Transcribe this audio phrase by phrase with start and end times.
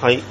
[0.00, 0.22] はい。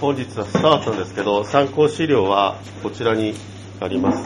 [0.00, 3.34] 本日はスタートなんですけど、参考資料はこちらに
[3.80, 4.24] あります。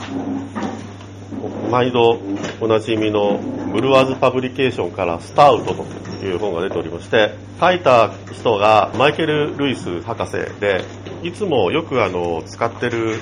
[1.71, 2.21] 毎度
[2.61, 3.39] おなじみの
[3.73, 5.83] ブルワーズパブリケーションからスタウトと
[6.23, 10.85] いう本が出ておりまして、書いた人がマイケル・ルイス博士で、
[11.23, 13.19] いつもよくあの使ってる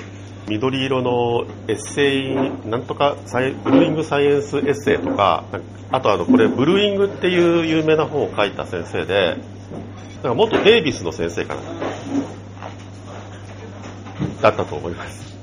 [0.47, 2.35] 緑色のエッセイ、
[2.69, 5.43] なんとかサイブルーイングサイエンスエッセイとか、
[5.91, 9.37] あとあのこれブルーイングっていう有名な本を書いた先生で、
[10.15, 11.61] なんか元デイビスの先生かな。
[14.41, 15.35] だったと思います。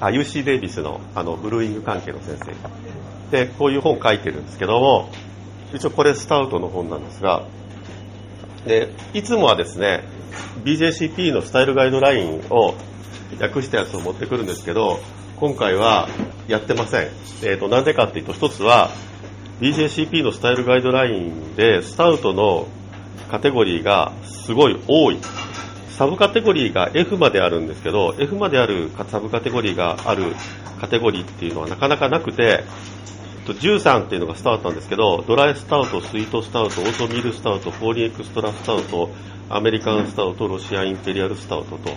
[0.00, 2.54] あ、UC デイビスのあのブルーイング関係の先生。
[3.30, 5.10] で、こういう本を書いてるんですけども、
[5.74, 7.44] 一応これスタウトの本なんですが、
[8.66, 10.04] で、いつもはですね、
[10.64, 12.74] BJCP のスタイルガイドラインを
[13.40, 15.00] 訳したやつを持ってくるんですけど、
[15.36, 16.08] 今回は
[16.48, 17.08] やってません。
[17.42, 18.90] えっ、と、なんでかっていうと、一つは、
[19.60, 22.68] BJCP のスタイルガイドラインで、スタウトの
[23.30, 25.18] カテゴリーがすごい多い。
[25.90, 30.34] サブカテゴリーが F まであるんですけど、F まであるサブカテゴリーがある
[30.78, 32.64] カテゴリーっていうのはなかなかなくて、
[33.46, 39.10] 13っていうのがスタウトなんですけど、ドライスタウト、スイートスタウト、オートミールスタウト、フォーリンエクストラスタウト、
[39.48, 41.94] アメリカンスタウト、ロシアンインペリアルスタウトと、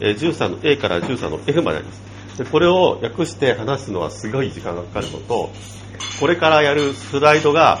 [0.00, 2.02] え13の A から13の F まであります。
[2.38, 5.50] でこれを訳して話すのはすごい時間がかかるのと、
[6.20, 7.80] これからやるスライドが、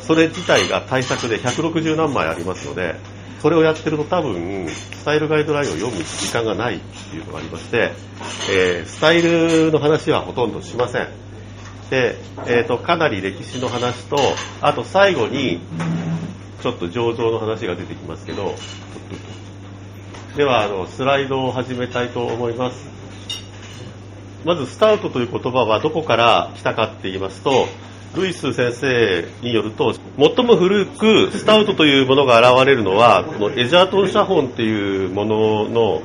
[0.00, 2.96] それ自体が対策で160何枚ありますので、
[3.40, 7.92] それをやってると多分、スタイルガイドラインを読む時間がないっていうのがありまして、
[8.50, 11.08] えースタイルの話はほとんどしません。
[11.90, 14.16] で、えーと、かなり歴史の話と、
[14.62, 15.60] あと最後に、
[16.62, 18.54] ちょっと醸造の話が出てきますけど、
[20.36, 22.88] では、あの、スライドを始めたいと思います。
[24.46, 27.66] まず、スタウトという言葉はどこから来たかって言いますと、
[28.16, 36.02] ルイス先生によると、最も古くスタウトというものが現れるのは、このエジャートン写本っていうものの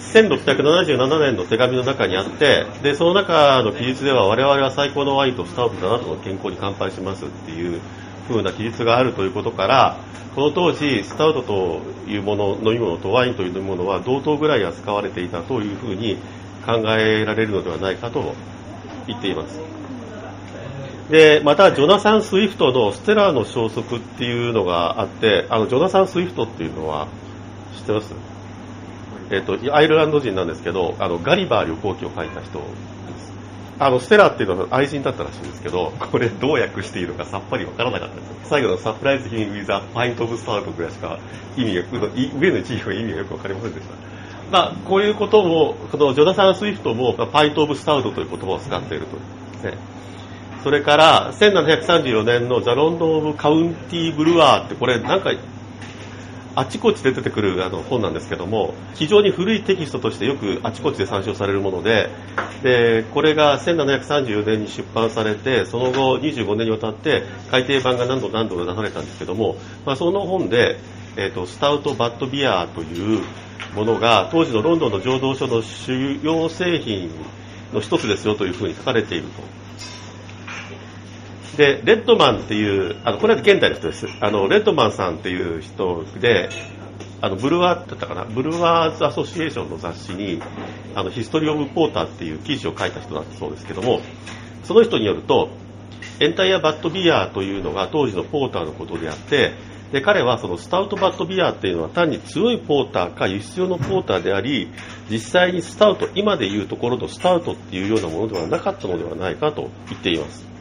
[0.00, 7.80] 1677年の手紙の中にあって、で、その中の記述では我々は最高のワインとスタウトだなと健康に乾杯しますっていう
[8.28, 9.96] 風な記述があるということから、
[10.34, 16.18] この当時、スタウトというもの、飲み物とワインという飲み物は同等ぐらい扱われていたというふうに
[16.66, 18.34] 考えられるのではないかと
[19.06, 19.58] 言っています。
[21.10, 27.06] で、また、ジョナサン・スウィフトのステラーの消息っていうのがあって、あの、ジョナサン・スウィフトっていうのは
[27.76, 28.12] 知ってます？
[29.30, 32.60] えっ、と、アイルランド人なんですけど、あの、ガリバー旅行記を書いた人。
[33.78, 38.48] あの、ステラっていうのは愛人だったらしいんですけど、これどう訳しているのかさっぱりわからなかったです。
[38.48, 41.18] 最後のサプライズヒング・ウィザー・パイント・オブ・スタートぐらいしか
[41.56, 41.82] 意味が、
[42.38, 43.94] 上の地位の意味がよくわかりませんでした。
[44.50, 49.76] まあ、こういうことも、このジョナサン・スウィフトも、パイント・オブ・スタウトという言葉を使っているとね。
[50.62, 55.32] それから、1734年のザ・ロンドン・オブ・カウンティ・ブルワーって、これなんか、
[56.56, 62.08] あちこちで出てくるあの本なんですけども、非常に古いテキストとしてよくあちこちで参照されるもので、
[62.62, 70.78] で、これが1734年に出版されて、その後25年にわたって改訂版が何度何度出されたんですけども、まあ、その本で、
[71.18, 73.22] えっ、と、スタウト・バッド・ビアという
[73.74, 77.10] ものが、当時のロンドンの醸造所の主要製品
[77.74, 79.65] の一つですよというふうに書かれていると。
[81.56, 84.06] で、レッドマンっていう、あの、これは現代の人です。
[84.20, 86.50] あの、レッドマンさんっていう人で、
[87.22, 90.42] あの、ブルワーだったかな、ブルワーズアソシエーションの雑誌に、
[90.94, 94.00] あの、 History of Porter っていう記事を書いた人だったそうですけども、
[94.64, 95.48] その人によると、
[96.20, 99.52] Entire Butt Beer というのが当時のポーターのことであって、
[99.92, 104.68] で、彼はその Stout Butt Beer っていうのは単に強いポーターか輸出用のポーターであり、
[105.10, 110.55] 実際にスタウト、今でいうところのスタウトっていうようなものではなかったのではないかと言っています。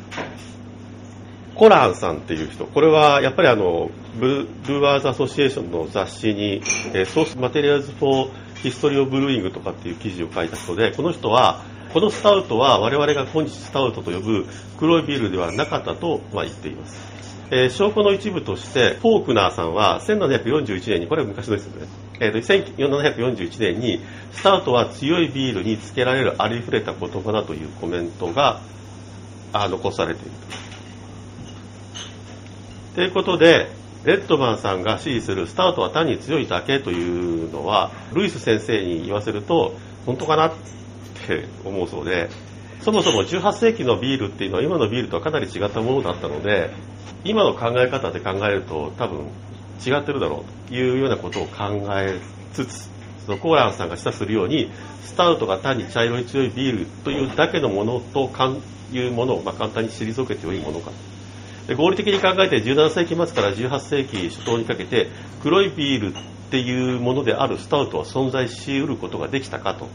[1.55, 3.89] コランさんっていう人、これはやっぱりあの、
[4.19, 6.61] ブルワーズ・アソシエーションの雑誌に、
[6.93, 14.45] えー Source Materials for History of Brewing とかっていう記事を書いた人で、この人は、このスタウトは我々が今日スタウトと呼ぶ
[14.77, 17.16] 黒いビールではなかったと、ま、言っています。
[17.51, 21.87] えー証拠の一部として、フォークナーさんは1741年に、これは昔ですよね、
[22.19, 24.01] えーと、1741年に、
[24.34, 28.59] スタウトは強いビールにつけられるありふれた言葉だというコメントが
[29.53, 30.31] あ残されている。
[32.96, 33.70] ということで、
[34.06, 39.76] レッドマンさんが支持するスタウトは単に強いだけというのは、ルイス先生に言わせると、
[40.06, 40.53] 本当かなっ
[41.28, 42.30] て思うそうで、
[42.80, 46.70] そもそも18世紀のビールっていうのは今のビールとはかなり違ったものだったので、
[47.26, 49.26] 今の考え方で考えると多分
[49.86, 52.18] 違ってるだろうというようなことを考え
[52.53, 52.90] つつ、
[53.26, 54.72] そのコーランさんが示唆するように、
[55.03, 58.32] スタウトが単に茶色い強いビールというだけのものと
[58.94, 60.92] いうものをま簡単に退けてよいものか。
[61.67, 65.09] で合理的に考えて17世紀末から18世紀初頭にかけて
[65.41, 66.17] 黒いビールっ
[66.52, 69.88] ていうものであるスタウトは存在しうることができたかと。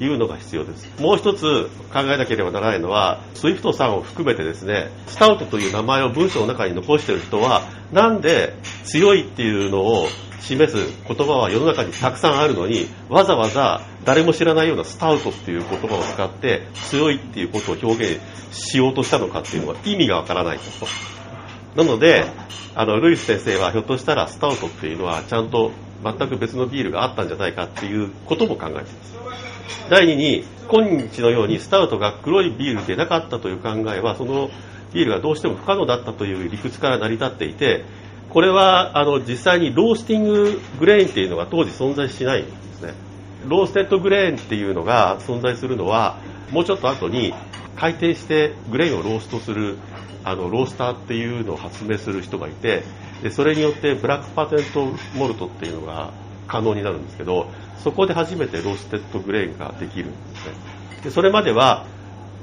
[0.00, 0.90] いうのが必要です。
[1.00, 7.62] もう一つ考えなければならないのは、スイフトさんを含めてですね、スタウトという名前を文章の中に残している人は、
[7.92, 8.54] なんで
[8.84, 10.08] 強いっていうのを
[10.40, 18.20] 示す言葉は世の中にたくさんあるのに、わざわざ誰も知らないようなスタウトっていう言葉を使って強いっていうことを表現
[18.52, 20.64] しようとしたのかっていうのは意味がわからないと。
[21.76, 22.26] なので、
[22.74, 25.72] あの、ルイス先生はひょっとしたらスタウトっていうのはちゃんと
[26.04, 29.14] 全く別のビールがあったんじゃないかっていうことも考えています。
[29.90, 34.50] 第2に、今日のようにスタウトが黒いビールでなかったという考えは、その
[34.92, 37.84] ビールがどうしても不可能だったという理屈から成り立っていて、
[38.30, 42.94] これはあの実際にロースティンググレーンっていうのが当時存在しないんですね。
[43.46, 46.16] ローステッドグレーンっていうのが存在するのは、
[46.50, 47.34] もうちょっと後に
[47.76, 49.76] 回転してグレーンをローストする
[50.24, 52.82] あのロースターっていうのを発明する人がいて
[53.22, 56.12] でそれによってブラックパテントモルトっていうのが
[56.46, 57.48] 可能になるんですけど
[57.84, 60.52] そこで初めてローステッドグレーンができるんですね。
[61.04, 61.84] でそれまでは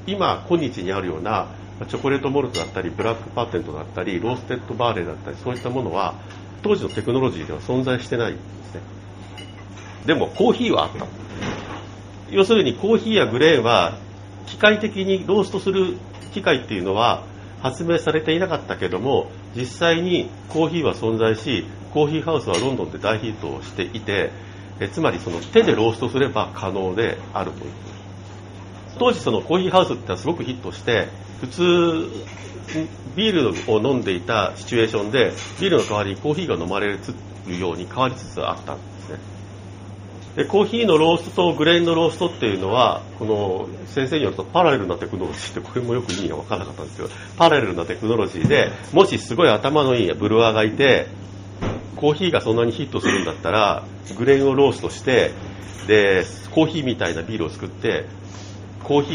[0.06, 1.48] 今今日にあるような
[1.88, 6.14] チョコレートモルトだったりブラックパテントだったりローステッドバーレーだったりそういったものは
[6.62, 8.80] 当時のテクノロジーでは存在してないんですね。
[10.06, 11.06] でもコーヒーはあった。
[12.30, 13.98] 要するにコーヒーやグレーンは
[14.46, 15.98] 機械的にローストする
[16.32, 17.24] 機械っていうのは
[17.62, 24.30] 発明されていなかったけども実際にコーヒーは存在しコーヒーハウスはロンドンで大ヒットをしていて
[24.82, 27.70] えつまりその手でローストすれば可能であるという。
[28.98, 31.08] 当時そのコーヒーハウスってのはすごくヒットして
[31.40, 32.08] 普通
[33.16, 36.98] ビールを飲んでいたシチュエーションでビールの代わりにコーヒーが飲まれる
[37.58, 39.18] ように変わりつつあったんですね。
[40.36, 51.06] でコーヒーのローストとグレーンのローストっていうのはこの先生によるとパラレルなテクノロジーってこれもよく意味が分からなかったんですけどパラレルなテクノロジーでもしすごい頭のいいブルワーがいて
[52.02, 53.84] コーヒーがそんなにヒットするんだったら
[54.18, 55.30] グレーンをローストして
[55.86, 58.06] でコーヒーみたいなビールを作って
[58.82, 59.12] コーヒ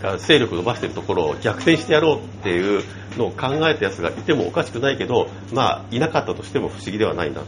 [0.00, 2.82] ーが勢力を伸ばしているところを逆転してやろうっていう
[3.18, 7.42] のを考えたやつがいてもおかしくないけどまあいなかったとしても不思議ではないな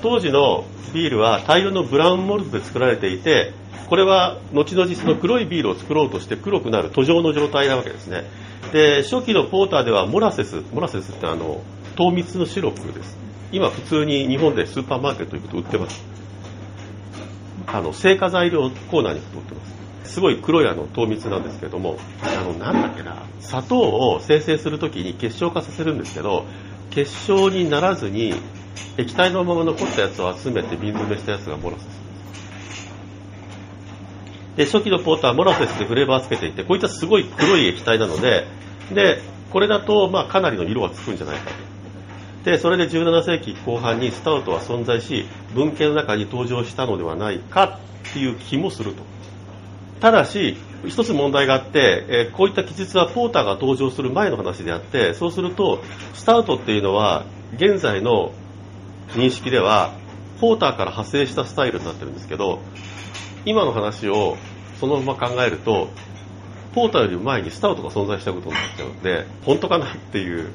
[0.00, 0.64] 当時の
[0.94, 3.52] ビールは大量のブラウンモルトで作られていて
[3.88, 8.22] これは後々その黒いビールを作ろうとして黒くなる途上の状態なわけですね。
[8.72, 11.60] で初期のポーターではモラセスモラセスってあの
[11.96, 13.16] 糖蜜のシロップです。
[13.52, 16.04] 今普通に日本でスーパーマーケット行くと売ってます。
[17.66, 19.64] あの製菓材料コーナーに行くと売ってま
[20.04, 20.12] す。
[20.14, 26.46] すごい黒いあの糖蜜なんですけどもあのなんだっけな砂糖を生成するときに結晶化させるんですけど
[26.90, 28.34] 結晶にならずに
[28.96, 32.00] 液体のまま残ったやつを集めて瓶詰めしたやつがモラセス。
[34.56, 38.46] で初期のポーターはモラセスでフレーバーつけていてこういったすごい黒い液体なので
[38.92, 39.22] で
[39.52, 41.69] これだとまあかなりの色がつくんじゃないかと。
[42.44, 49.02] でそれで17世紀後半にスタウトは存在し文献の中に登場したのではないかっていう気もすると。
[50.00, 50.56] ただし
[50.86, 55.82] 一つ問題があって、えこういった記述はポーターが登場する前の話であってそうすると
[56.14, 58.32] スタウトっていうのは現在の
[59.08, 59.92] 認識では
[60.40, 62.60] ポーターから派生したスタイルになってるんですけど
[63.44, 64.38] 今の話を
[64.78, 65.88] そのまま考えると
[66.74, 70.50] ポーターより前にスタウトが存在したことになっちゃうので本当かなっていう、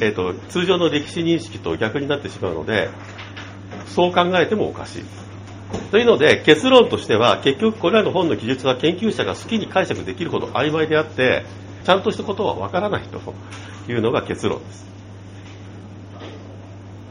[0.00, 2.90] えーと、通常の歴史認識と逆になってしまうので
[3.86, 5.04] そう考えてもおかしい。
[5.90, 11.44] というので結論としては結局これらの本の記述は研究者が好きに解釈できるほど曖昧であって
[11.84, 13.20] ちゃんとしたことはわからないと
[13.90, 14.86] いうのが結論です。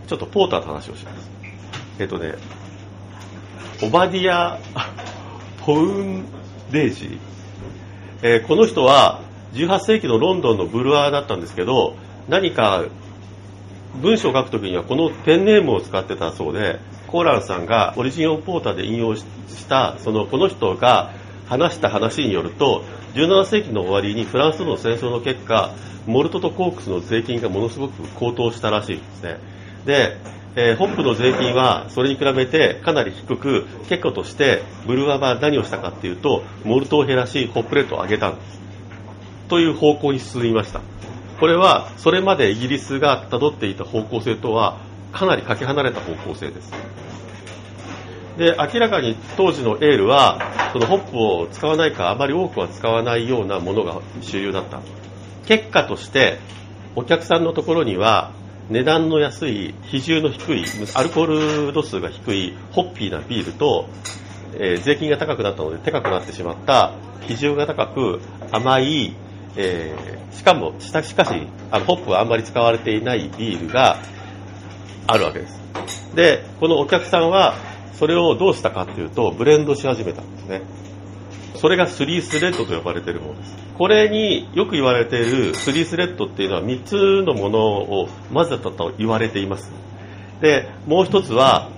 [0.08, 1.30] ちょっとポーターの話をします。
[2.00, 2.36] えっとね、
[3.84, 4.60] オバディア・
[5.66, 6.26] ポウン
[6.72, 7.20] デージ、
[8.22, 9.22] えー、この人は
[9.54, 11.96] 18世紀のロンドンのブルワーだったんですけど、
[12.28, 12.86] 何か
[14.02, 19.26] 文章を書くときにはこのペンネームを使ってたそうで、コーランさんがオリジン・オン・ポーターで引用し
[19.68, 21.12] たそのこの人が
[21.48, 25.74] 話した話によると17世紀の終わりにフランスとの戦争の結果
[26.06, 29.38] モルトとコークスの税金がものすごく高騰したらしいんですね。
[29.86, 30.18] で、
[30.56, 38.60] えー、ホップの税金はそれに比べてかなり低く結果としてブルワーは何をしたかっていうとモルトを減らしホップレートを上げたんです。
[39.48, 40.82] という方向に進みました。
[41.40, 44.80] これはそれまでイギリスが辿っていた方向性とは
[45.12, 46.72] かなりかけ離れた方向性です。
[48.38, 50.40] で明らかに当時のエールは
[50.72, 54.82] そのホップを使わないかあまり多くは使わないようなものが主流だった。
[55.46, 56.40] 結果として
[56.96, 58.32] お客さんのところには
[58.70, 63.88] 値段の安い比重の低いアルコール度数が低いホッピーなビールと、
[64.56, 66.94] えー、税金が高くなったので高くなってしまった
[67.28, 68.20] 比重が高く
[68.52, 69.16] 甘い、
[69.58, 71.14] えー、しかもしかし
[71.72, 73.98] あのホップはあんまり使われていないビールが
[75.08, 75.60] あるわけです。
[76.16, 77.56] でこのお客さんは
[77.94, 80.62] それをどうしたかっていうとブレンドし始めたんですね。
[81.56, 83.58] それがスリースレッドと呼ばれているものです。
[83.78, 89.72] これによく言われているスリースレッドっていうのは3つのものを混ぜたと言われています。
[90.40, 91.70] でもう一つは、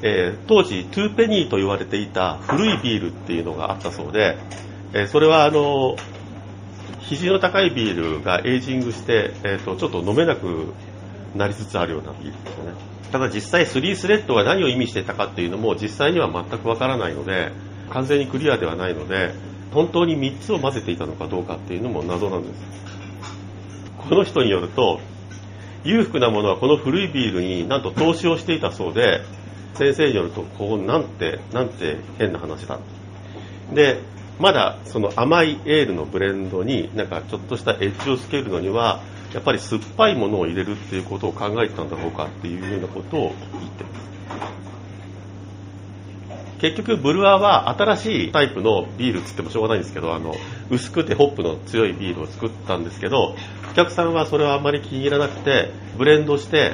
[0.00, 4.38] えー、当時トゥーペニーと言われていた古いビールっていうのがあったそうで、
[4.94, 5.96] えー、それはあの
[7.02, 10.72] 肘の高いビールがエイジングして、えーと、ちょっと飲めなく
[11.34, 12.72] なりつつあるようなビールですよね。
[13.10, 17.52] ただ実際スリースレッドが何を意味していたかっていうのも実際には全くわからないので
[17.90, 19.34] 完全にクリアではないので
[19.72, 22.54] 本当に3つを混ぜていたのかどうかっていうのも謎なんです。
[24.08, 25.00] この人によると
[25.84, 29.20] 裕福なものはこの古いビールになんと投資をしていたそうで
[29.74, 32.78] 先生によるとこうなんてなんて変な話だ。
[33.74, 34.00] で
[34.42, 39.00] まだその甘いエールのブレンドになんかちょっとしたエッジをつけるのには
[39.32, 43.20] やっぱり酸っぱいものを入れるっていうことを考えてたんだろうかっていうようなことを
[43.60, 43.84] 言って。
[43.84, 44.12] ます
[46.60, 50.34] 結局ブルワーは新しいタイプのビールっつってもしょうがないんですけどあの
[50.70, 53.34] 薄くてホップの強いビールを作ったんですけど
[53.70, 56.72] お客さんはそれはあんまり気に入らなくてブレンドして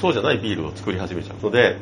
[0.00, 1.76] そうじゃないビールを作り始めちゃうので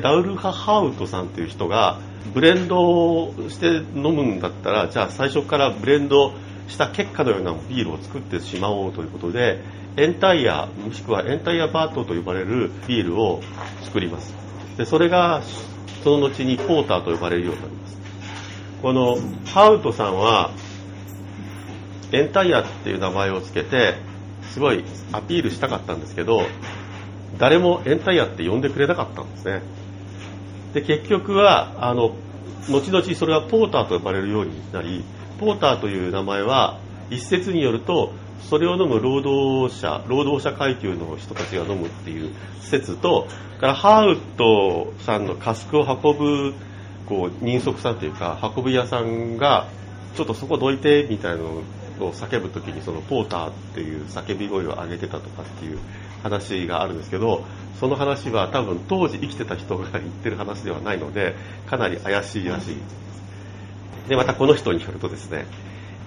[0.00, 2.00] ラウルハ・ハウトさんっていう人が
[2.34, 6.32] ブレンドして飲むんだったらじゃあ最初からブレンド
[6.68, 9.62] した結果のようなビールを作ってしまおうということで
[9.96, 13.42] エンタイヤもしくはエンタイヤバートと呼ばれるビールを
[13.82, 14.34] 作ります。
[14.76, 15.42] でそれが
[16.04, 17.98] その後にポーターと呼ばれるようになります。
[18.82, 20.52] このハウトさんは
[22.12, 23.94] エンタイヤっていう名前を付けて
[24.52, 26.42] すごいアピールしたかったんですけど
[27.38, 29.62] 誰もエンタイヤって呼んでくれなかったんですね。
[30.74, 32.14] で結局はあの
[32.68, 35.04] 後々それはポーターと呼ばれるようになり
[35.38, 36.78] ポーターという名前は
[37.10, 38.12] 一説によると
[38.48, 43.26] それを飲む労働者労働者階級の人たちが飲むっていう説と
[43.60, 46.54] からハーウトさんのカスクを運ぶ
[47.06, 49.68] こう人足さんというか運び屋さんが
[50.16, 51.48] ちょっとそこどいてみたいなの
[52.06, 55.78] を叫ぶ時にそのポーターっていう叫び声を上げてたとかっていう
[56.22, 57.44] 話があるんですけど
[57.78, 61.34] その話は多分当時生きてた人が言ってる話ではないので
[61.66, 62.76] かなり怪しいらしい。
[64.08, 65.46] でまたこの人によるとですね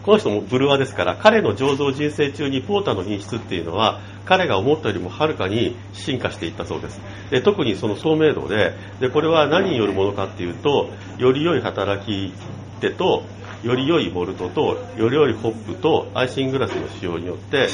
[0.03, 6.99] この人もブルワですから彼の醸造人生中にポーターの品質っていうのは彼が思ったよりもはるかに進化していったそうです。
[7.31, 12.33] で特にその聡明度ででこれは何によるものかっていうとより良い働き
[12.81, 13.23] 手と
[13.63, 17.69] より良いモルトとより良いホップとアイシングラスの使用によって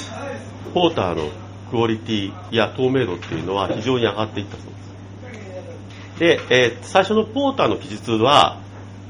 [0.76, 1.24] ポーターの
[1.70, 6.20] クオリティや透明度っていうのは非常に上がっていったそうです。
[6.20, 8.60] で、えー、最初のポーターの記述は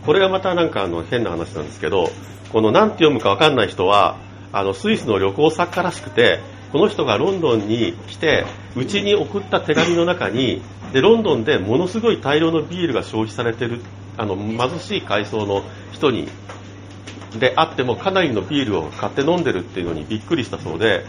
[0.06, 2.10] これがまたなんかあの変な話なんですけど
[2.52, 4.18] この何て読むか分かんない人は
[4.52, 6.40] あのスイスの旅行作家らしくて
[6.72, 10.62] この人がロンドンに来てうちに送った手紙の中に
[10.94, 13.82] でロンドンでものすごい大量のビールが消費されてる
[14.18, 16.28] あの貧しい階層の人に
[17.40, 21.06] であってもかなりのビールを買って飲んでるっていうのにびっくりしたそうで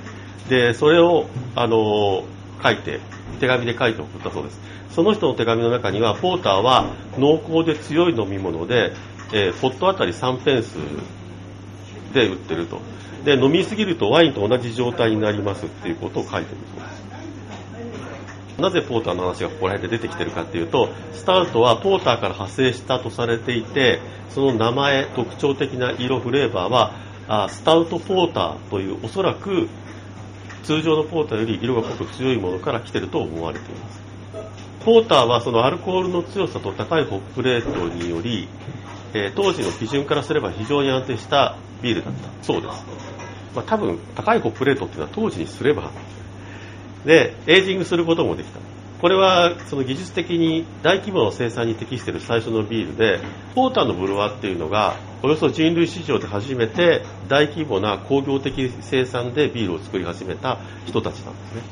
[0.50, 2.24] でそれをあの
[2.62, 3.00] 書いて
[3.40, 8.92] 手紙で書いて送ったそうですその人の手紙の中にはポーターは濃厚で強い飲み物で、
[9.32, 10.76] えー、ポットあたり3ペンス
[12.12, 12.80] で売ってると。
[13.24, 18.60] で、飲みすぎるとワインと同じ状態になりますっていうことを書いてるそうです。
[18.60, 26.92] なぜポーターの話がここら辺で出てきてるかっていうと、スタウトはポーターから派生したとされていて、その名前、特徴的な色、フレーバーは、
[27.28, 29.68] あスタウトポーターというおそらく
[30.62, 34.00] 通常のポーターより色が濃く強いものから来てると思われています。
[34.84, 38.48] ポーターはそのアルコールの強さと高いホップレートにより、
[39.12, 42.84] えー、当時の基準からすれば非常に安定したビールだったそうです、
[43.54, 45.90] まあ、多分高いホップレートっていうのは当時にすれば
[47.04, 48.58] でエイジングすることもできた
[49.00, 53.20] これはその技術的に大規模の生産に適している最初のビールで
[53.54, 61.62] ポーターのブルワーっていうのがおよそ人類史上で初めて大規模な工業的生産でビールを作り始めた人たちなんですね。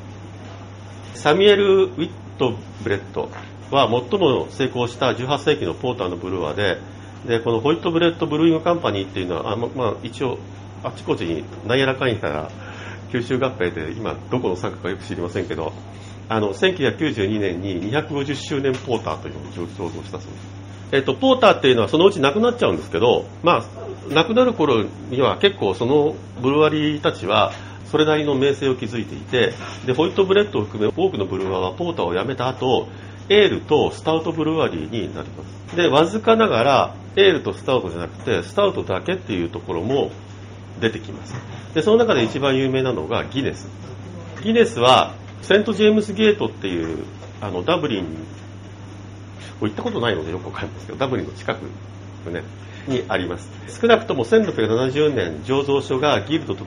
[1.14, 3.30] サミュエル・ウィットブレッド
[3.70, 6.78] は最も成功した18世紀のポーターのブルワーで
[7.26, 10.38] でこのホイットブレッドブルーイングカンパニーっていうのはあ、まあ、一応
[10.84, 12.50] あちこちになんやらかんやら
[13.10, 15.72] 吸収合併で今どこの傘下かよく知りませんけど
[16.28, 20.57] あの1992年に250周年ポーターというのを醸造したそうです、
[20.90, 23.64] えっと、ポーターっていうのはそのうちなくなっちゃうんですけど、ま
[24.10, 27.52] あ、なくなる頃には結構そのブルワリーたちは
[27.90, 29.52] それなりの名声を築いていて
[29.86, 32.88] でホイットブレッドを含め多くのブルワーはポーターをやめた後
[33.28, 35.76] エールとスタウトブルワリーになります。
[35.76, 40.10] でわずかながらエールとスタウトじゃなくてスタウトだけっていうところも
[40.80, 41.34] 出てきます。
[41.74, 43.68] でその中で一番有名なのがギネス。
[44.42, 47.04] ギネスはセント・ジェームス・ゲートっていう
[47.40, 48.06] あのダブリン
[49.60, 51.62] 行ったことないのでよくわかるんですけどダブリンの近く
[52.30, 52.42] ね
[52.86, 53.48] にあります。
[53.80, 56.64] 少なくとも1670年醸造所がギルドと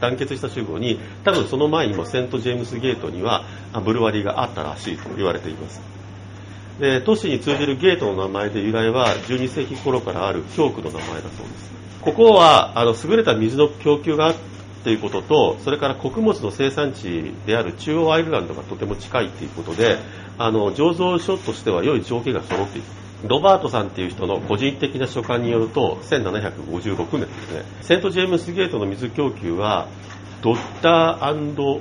[0.00, 3.44] 団結した集合に多分その前にもセント・ジェームス・ゲートには
[3.84, 5.80] ブルワリーがあったらしいと言われています。
[6.78, 11.72] で都市に通じるゲートの名前で由来は12世紀頃からある教区の名前だそうです。
[12.00, 14.34] ここはあの優れた水の供給があっ
[14.84, 19.98] ていうこととそれから穀物の生産地である中央アイルランドがとても近いということで
[20.38, 22.86] あの醸造所としては良い条件が揃っている。
[23.26, 27.64] ロバートさんっていう人の個人的な書簡によると1756年ですね。
[27.82, 29.88] セント・ジェームスゲートの水供給は
[30.40, 31.80] ドッター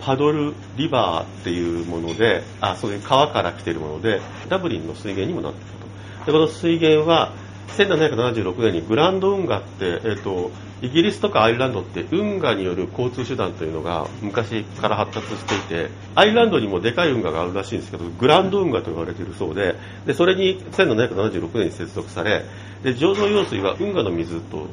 [0.00, 5.72] パドルリバーっていうものであそういう川から来ているものでダブリンの水源にもなっている
[6.24, 6.26] と。
[6.26, 7.32] でこの水源は
[7.76, 19.74] 1776年にグランド運河って、えーと、イギリスとかアイルランドって運河による交通手段というのが昔から発達していてアイルランドにもでかい運河があるらしいんですけどグランド運河と言われているそうで
[20.06, 22.44] でそれに1776年に接続され
[22.82, 24.68] で醸造用水は運河の水と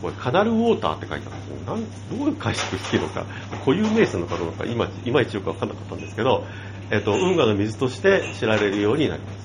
[0.00, 1.74] これカナルウォーターって書いてあるんですよ。
[1.74, 3.24] なんどういう解釈していいのか
[3.64, 6.44] 固有名詞なのかどうか今いまいちよく分からなかったんですけど、
[6.90, 9.41] えっと、運河の水として知られるようになります。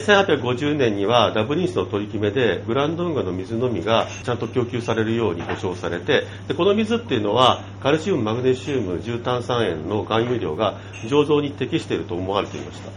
[0.00, 12.90] 1850年にはダブリン市の取り決めでグランド運河の水のみがちゃんと供給されるように保証されてでこの水っていうのはカルシウムマグネシウム重炭酸塩の含有量が醸造に適していると思われていました。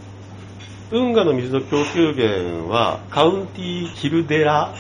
[0.92, 4.74] 運河の水の供給源はカウンティキルデラ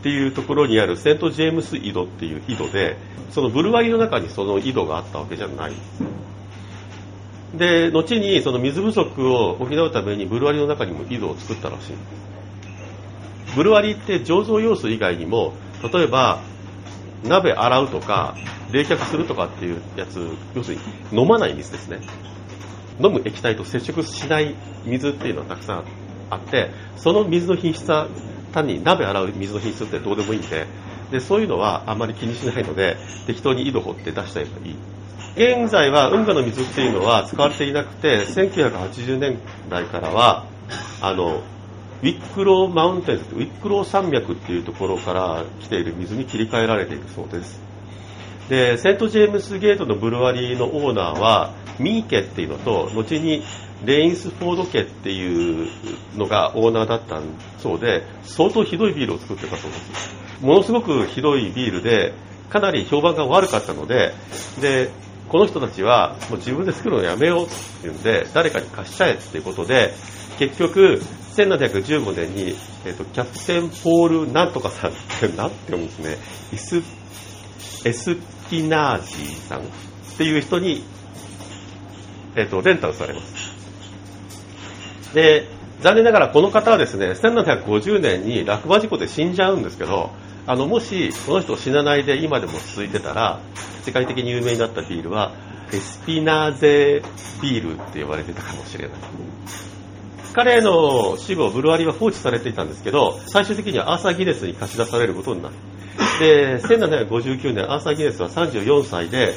[0.00, 2.96] っていうところにあるセント・ジェームス井戸っていう井戸で
[3.30, 5.72] そのブルワリの中にその井戸があったわけじゃない。
[7.54, 11.92] で後にその水不足を補うためにブルワリの中にも井戸を作ったらしい。
[13.54, 15.52] ブルワリって醸造用水以外にも
[15.92, 16.40] 例えば
[17.24, 18.34] 鍋洗うとか
[18.72, 20.78] 冷却するとかっていうやつ要する
[21.10, 22.00] に飲まない水ですね。
[23.00, 25.84] 飲む液体と接触しない水っていうのはたくさん
[26.30, 28.08] あってその水の品質は
[28.52, 30.66] 単に鍋洗う水の品質ってどうでもいいんで
[31.10, 34.76] でそういうのはあんまり気にしないので適当に井戸掘って出しちゃえばいい。
[35.34, 39.38] 現在は運河の水っていうのは使われていなくて1980年
[39.70, 40.46] 代からは
[41.00, 41.42] あの
[42.02, 47.60] ウィックローマウンテンウィックロー山脈っていうところから来ている水に切り替えられているそうです。
[48.48, 53.42] でセント・ジェームスゲートのブルワリーのオーナーはミー家っていうのと後に
[53.86, 55.70] レインスフォード家っていう
[56.16, 57.20] のがオーナーだった
[57.58, 60.14] そうで相当ひどいビールを作ってたそうです。
[60.42, 62.12] ものすごくひどいビールで
[62.50, 64.12] かなり評判が悪かったので
[64.60, 64.90] で
[65.32, 67.48] この人たちはもう自分で作るのやめようっ
[67.80, 69.94] ていうんで誰かに貸しちゃえっていうことで
[70.38, 71.00] 結局
[71.36, 76.18] 1715年に、えーと、キャプテンポールなんとかさんってなんて読むんですね。
[76.52, 76.82] イス
[77.88, 79.62] エスティナージーさんっ
[80.18, 80.84] ていう人に、
[82.36, 85.14] えーと、レンタルされます。
[85.14, 85.48] で
[85.80, 90.10] 残念ながらこの方はですね1750年に落馬事故で死んじゃうんですけど
[90.46, 93.40] あのもしこの人死なないで今でも続いてたら
[93.82, 95.32] 世界的に有名になったビールは
[95.72, 97.02] エスピナーゼ
[97.40, 98.98] ビールって呼ばれてたかもしれない。
[100.34, 105.54] 彼の死後ブルワリーは放置されていたんですけど最終的にはアーサー・ギネスに貸し出されることになる。
[106.18, 109.34] で1759年アーサー・ギネスは34歳で、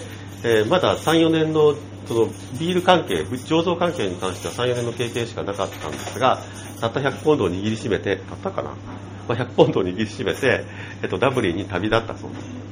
[0.47, 1.75] えー、まだ34年の
[2.08, 2.27] その
[2.60, 6.39] ビール関係醸造関係に関しては34年の経験しかなかったんですが
[6.79, 8.69] たった100ポンドを握りしめてたったかな？
[9.27, 10.63] まあ、100ポンドを握りしめて、
[11.01, 12.65] えっと、ダブリンに旅立ったそうです。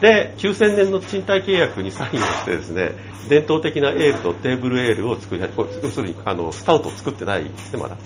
[0.00, 2.92] で、9000年の賃貸契約にサインをしてですね、
[3.28, 7.96] 伝統的なエールとテーブルエールを作り、要するにあのスタウトを作ってないですね、まだ。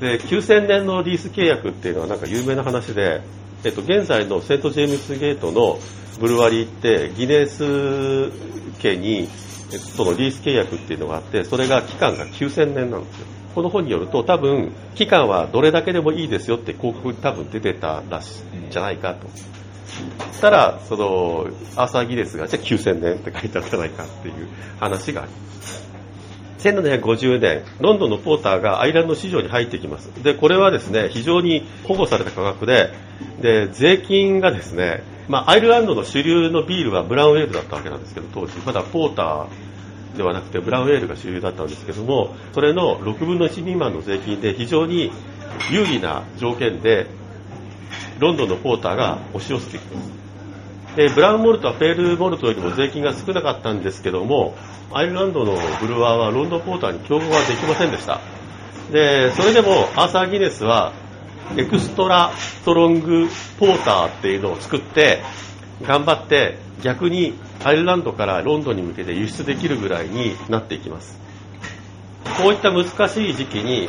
[0.00, 3.22] で、9000年のリース契約っていうのはなんか有名な話で、
[3.64, 5.78] えっと、現在のセント・ジェームスゲートの
[6.20, 8.30] ブルワリーってギネス
[8.82, 9.28] 家に、
[9.72, 13.26] えっと、のリース契約っていうのがあって、それが期間が9000年なんですよ。
[13.54, 19.28] この本によると多分期間はどれだけでもいいですよって広告に多分出てたらしいんじゃないかと。
[20.32, 24.34] したら、その、アーサー・ギネスが、じゃあ9000年って書いてあるじゃないかっていう
[24.78, 25.95] 話があります。
[26.72, 30.10] 1750年、ロンドンのポーターがアイランド市場に入ってきます。
[30.22, 32.90] で、これはですね、非常に保護された価格で、
[33.40, 39.46] で、税金がですね、まあ、アイルランドの主流のビールはブラウンエールだったわけなんですけど、当時、まだポーター
[40.16, 45.12] ではなくてブラウンエールが主流だったんですけどもそれの6分の1未満の税金で非常に
[45.70, 47.06] 有利な条件で
[48.18, 50.25] ロンドンのポーターが押し寄せてきます
[50.96, 54.56] でブラウンモルトはペールモルトよりも税金が少なかったんですけども
[54.92, 58.20] アイルランドのブルワーはロンドンポーターに競合はできませんでした。
[58.90, 60.92] でそれでもアーサー・ギネスは
[61.56, 63.28] エクストラストロング
[63.58, 65.22] ポーターっていうのを作って
[65.82, 71.25] 頑張って逆にアイルランドからロンドンに向けて輸出できるぐらいになっていきます。
[72.42, 73.88] こういった難しい時期に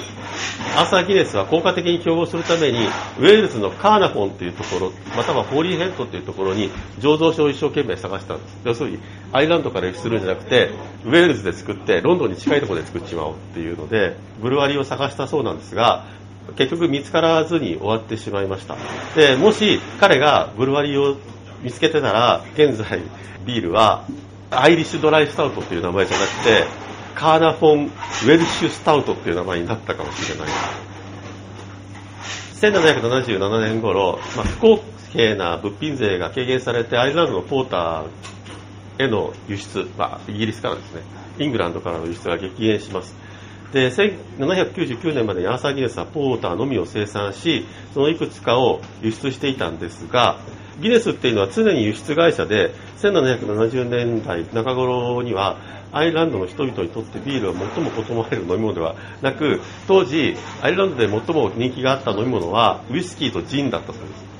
[0.75, 2.85] アーサー・ギネスは効果的に競合するために
[3.19, 6.69] ウェールズのカーナフォンというところまたはホーリーヘッドというところに
[6.99, 8.57] 醸造所を一生懸命探したんです。
[8.63, 8.99] 要するに
[9.33, 10.69] アイルランドから輸出するんじゃなくて
[11.05, 16.05] ウェールズで作ってロンドンに近いところで作っちまおうっていうのでブルワリーを探したそうなんですが
[16.55, 18.77] 結局見つからずに終わってしまいました。
[19.15, 21.17] でもし彼がブルワリーを
[21.63, 23.01] 見つけてたら現在
[23.45, 24.05] ビールは
[24.51, 26.65] アイリッシュドライスタウトっていう名前じゃなくて
[27.17, 30.47] カーナフォン・ウェルシュ・スタウトっていう名前になったかもしれない。
[32.61, 41.01] 1777年頃、まあ、不公平な物品税が軽減されてアイルランドのポーターへの輸出、まあ、イギリスからですね、
[41.39, 43.15] イングランドからの輸出が激減します。
[43.73, 50.39] で、1799年までにアーサー・ギネスはポーターのみを生産し、そのいくつかを輸出していたんですが、
[50.79, 55.57] ギネスっていうのは常に輸出会社で、1770年代中頃には
[55.91, 64.37] アイルランドの人々にとってビールは最も好まれる飲み物ではなく、当時、アイルランドで最も人気があった飲み物はウイスキーとジンだったそうです。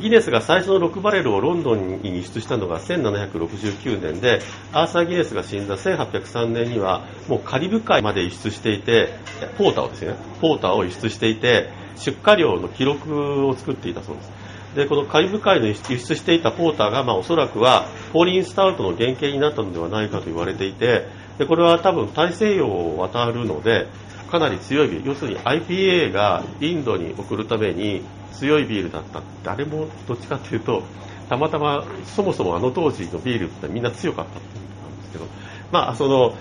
[0.00, 4.40] ギネスが最初の6バレルをロンドンに輸出したのが1769年で、
[4.72, 9.14] アーサー・ギネスが死んだ1803年には、もうカリブ海まで輸出していて、
[9.56, 14.32] ポーターをですね、ポーターを輸出していて、出荷量の記録を作っていたそうです。
[14.74, 21.06] でこのカリブ海の輸出していたポーターが、まあ、おそらくはポーリンスタウトの原型になったのではないかと言われていて
[21.38, 23.86] でこれは多分大西洋を渡るので
[24.30, 29.22] かなり強いビール要するに IPA がインドに送るために強いビールだった。
[29.44, 30.82] 誰もどっちかというと
[31.28, 35.26] たまたまそもそもあの当時のビールってみんな強かったんですけど、
[35.70, 36.34] まあ、その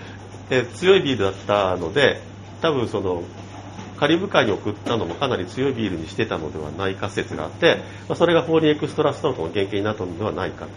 [0.49, 2.19] え強いビールだったので
[2.61, 3.23] 多分その
[3.97, 7.77] カリブ海に送ったのもかなり強いビールにしてたのではないか説があって、
[8.07, 10.67] まあ、それがフォーリーエクストラスタウトの原型になったのではないか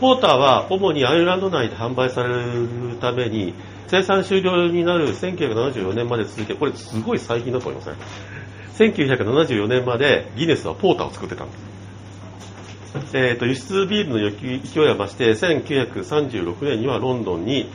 [0.00, 3.54] ポーターは主にアイルランド内で販売されるために
[3.88, 7.96] 生産終了になる1974年まで続いてこれすごい最近だと思いますね
[8.74, 11.76] 1974年までギネスはポーターを作ってたんです
[13.12, 17.70] えーと、輸出ビールの勢いを増して1936年にはロンドンに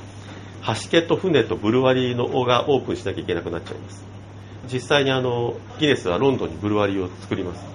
[0.65, 4.10] 橋ケと船とブルワリーの尾がオープンしなきゃいけなくなっちゃいます。
[4.71, 7.71] 実際にあのギネスはロンドンにブルワリーを作ります。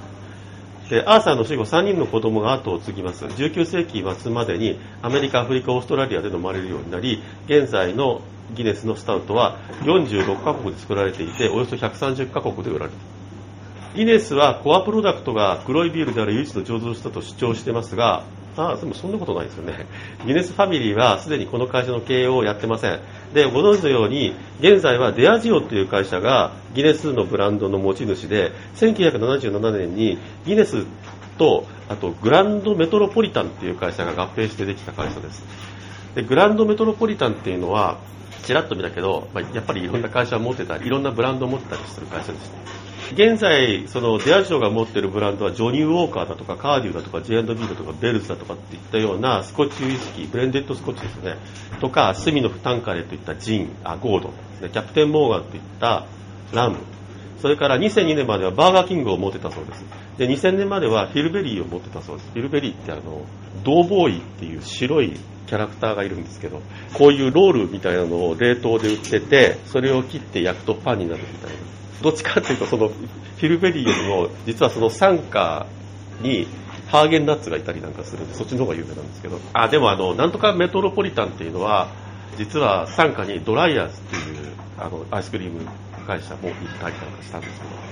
[0.90, 3.25] でアーサーの死後3人の子供が後を継ぎます。
[3.25, 8.20] 19世紀末までにアメリカアフリカオーストラリアで飲まれるようになり現在の
[8.55, 13.16] ギネスのスタウトは46カ国で作られていておよそ130カ国で売られている。
[13.96, 18.25] ギネスはコアプロダクトが黒いビールである唯一の醸造したと主張してますが
[18.57, 19.87] あ、でもそんなことないですよね。
[20.27, 23.01] ギネスファミリーはすでにこの会社の経営をやってません。
[23.35, 30.87] で、ご存知のように、現在はデアジオという会社がギネスのブランドの持ち主で、1977年にギネス
[31.38, 35.45] と、あとグランドメトロポリタンっていう会社が合併してできた会社です。
[36.14, 37.99] で、グランドメトロポリタンっていうのは、
[38.42, 42.86] ちらっと見たけど、まあ、やっぱりいろんな会社を持ってたり、いろんなブランドを持ってたりする会社ですね。
[43.12, 51.37] 現在、そのデアジョが持ってるブランドはジョニー・ウォーカーだとかカーデューだとか J&B だとかベルズだとかっていったようなスコッチウイスキー、ブレンデッドスコッチですね。
[51.81, 54.71] とか、スミノフ・タンカレといったジン、あゴードンですね。
[54.71, 56.07] キャプテン・モーガンといった
[56.53, 56.79] ラム。
[57.40, 59.85] それから2002年まではバーガーキングを持ってたそうです。
[60.19, 62.31] で、2000年まではピルズベリーを持ってたそうです。
[62.33, 63.25] ピルズベリーってあの、
[63.62, 65.12] ドーボーイっていう白い
[65.47, 66.61] キャラクターがいるんですけど、
[66.95, 71.57] こういうロールみたいなのを冷凍で売ってて、それを切って焼くとパンになるみたいな。
[72.03, 75.67] どっちかっていうとそのピルズベリーよりも実はその傘下
[76.21, 76.47] に
[76.89, 79.39] ハーゲンダッツがいたりなんかするんでそっちの方が有名なんですけど。
[79.53, 81.89] あでもあのなんとかメトロポリタンっていうのは
[82.37, 85.67] 実は傘下にドライヤーズっていうあのアイスクリーム
[86.07, 87.87] 会社も行ったりなんかしたんですけど。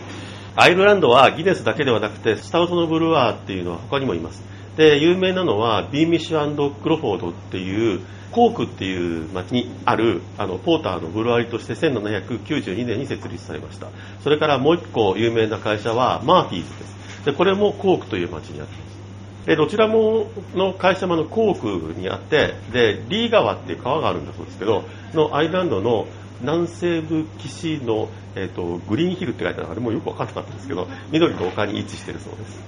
[0.57, 4.43] アイルランドはギネスだけではなくてスタウトのブルワーっていうのは他にもいます。
[4.77, 8.01] で有名なのはビーミッシュクロフォードっていう
[8.33, 13.89] コークっていう町にあるあのポーターのブルワリとして1792年に設立されました。
[14.23, 16.95] それからもう一個有名な会社はマーフィーズです。
[17.25, 26.07] でこれもコークという町にあってますでどちらもの会社ものコークにあってでリー川っていう川があるんだそうですけどのアイランドの
[26.41, 32.61] 南西部岸の、えーと、グリーンヒルって書いてあるあれもよく分かんなかったんですけど緑の丘に位置してるそうです。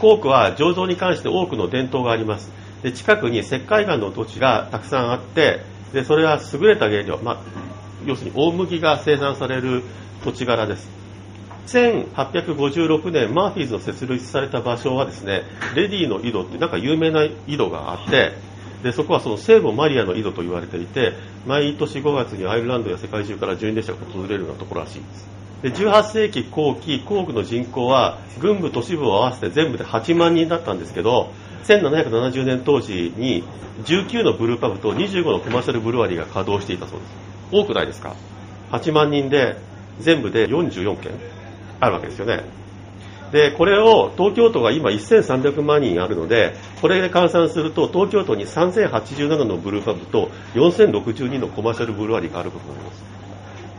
[0.00, 2.50] コークは醸造に関して多くの伝統があります。
[2.82, 5.60] で近くに石灰岩の土地がたくさんあって
[5.92, 7.38] でそれは優れた原料、まあ、
[8.04, 9.82] 要するに大麦が生産される
[10.24, 10.88] 土地柄です。
[11.66, 15.42] 1856年マーフィーズの設立された場所はですね
[15.74, 18.32] レディの井戸ってなんか有名な井戸があって
[18.82, 25.35] でそこはその聖母マリアの井戸と言われていて毎年5月にアイルランドや世界中から巡礼者が訪れるようなところらしいです。
[25.62, 31.32] で18世紀後期、皇区の人口は軍部都市部を合わせて全部で8万人だったんですけど、
[31.64, 33.42] 1770年当時に
[33.84, 37.12] 19のブルーパブと25のコマーシャルブルワリーが稼働していたそうです。
[37.52, 38.14] 多くないですか
[38.70, 39.56] ?8 万人で
[39.98, 41.12] 全部で44件
[41.80, 42.44] あるわけですよね。
[43.32, 53.05] で、これを東京都が今1300万人あるので、これで換算すると東京都に3087のブルーパブと4062のコマーシャルブルワリーがあることになります。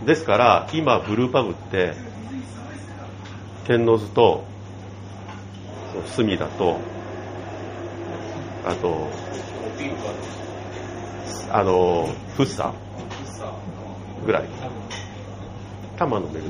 [0.07, 1.93] ですから今ブルーパブって
[3.65, 4.43] 天王洲と
[6.05, 6.79] 隅田と
[8.65, 9.09] あと
[11.51, 12.73] あの福生
[14.25, 14.43] ぐらい。
[15.97, 16.49] 玉の巡り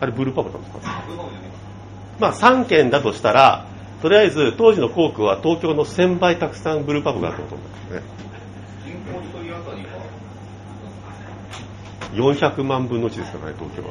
[0.00, 0.80] あれブルーパブなんですか？
[2.18, 3.66] まあ3軒だとしたら
[4.02, 7.62] とりあえず当時の航空は東京の1000倍たくさんブルーパブがあったと思うん
[7.92, 8.33] ですね。
[12.14, 13.88] 400万分の1ですからね、東京は。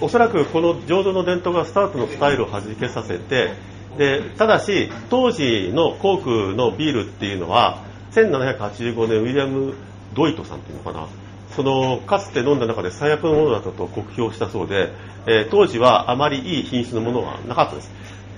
[0.00, 3.52] おそらくこの浄土の伝統がスタートのスタイルを弾けさせて、
[3.98, 7.82] でただし、当時の航空のビールっていうのは、
[8.12, 9.74] 1785年、ウィリアム・
[10.14, 11.06] ドイトさんっていうのかな、
[11.54, 14.92] そのかつて飲んだ中で最悪のものだったと酷評したそうで、
[15.26, 17.90] えー、当時はあまりいい品質のものはなかったです。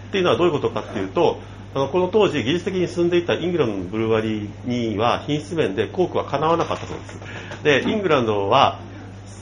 [0.09, 1.39] っていうのはどういうことかっていうと、
[1.75, 7.21] あのこの当時、技術的に進んでいたイングランドのブルワリーには品質面でコークはかなわなかったそうです。
[7.63, 8.79] で、イングランドは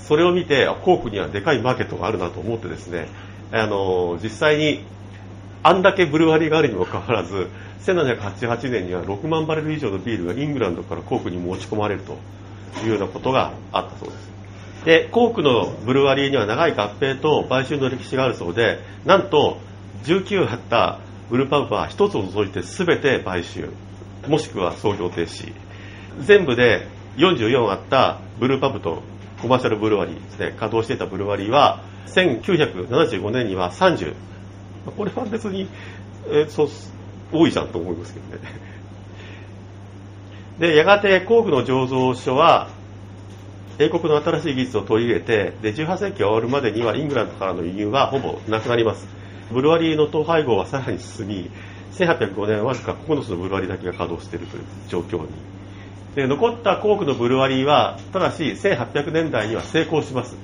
[0.07, 3.09] それを見て、コークにはでかいマーケットがあるなと思ってですね、
[3.53, 4.85] あの実際に
[5.65, 7.49] あんだけブルワリーがあるにもかかわらず、
[7.85, 12.17] 1788年には6万バレル以上のビールがイングランドからコークに持ち込まれると
[12.85, 14.31] いうようなことがあったそうです。
[14.85, 19.59] で、コークのブルワリーには長い合併と買収の歴史があるそうで、なんと
[20.05, 23.71] 19あったブルーパブは1つを除いて全て買収
[24.29, 25.53] もしくは創業停止。
[26.21, 29.03] 全部で44あったブルーパブと
[29.41, 34.15] コマーシャルブルワリーですね稼働していたブルワリーは1975年には30
[34.97, 35.69] これは別に、
[36.31, 36.69] え、そう
[37.33, 38.39] 多いじゃんと思いますけどね。
[40.59, 42.69] でやがて工具の醸造所は
[43.79, 49.20] 英国の新しい技術を取り入れてで18世紀が終わるまでにはイングランドからの輸入はほぼなくなります。
[49.53, 51.51] ブルワリーの統廃合はさらに進み、
[51.93, 55.29] 1805年わずか9つのブルワリーだけが稼働しているという状況に。
[56.15, 60.37] で残った工区のブルワリーは、ただし1800年代には成功します。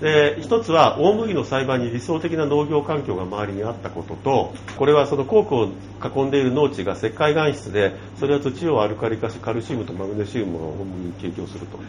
[0.00, 5.68] で一つは大麦の栽培に理想的な農業環境が周りにあったこととこれはその鉱区を
[6.04, 11.80] 囲んでいる農地が石灰岩質でそれは土をアルカリ化しカルシウムとマグネシウムを大麦に提供すると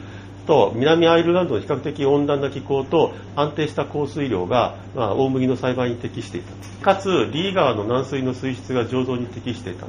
[0.50, 6.96] と南アイルランドの比較的温暖な気候と安定した降水量が、まあ、大麦の栽培に適していた。
[6.96, 9.86] かつリー川の軟水の水質が醸造に適していた。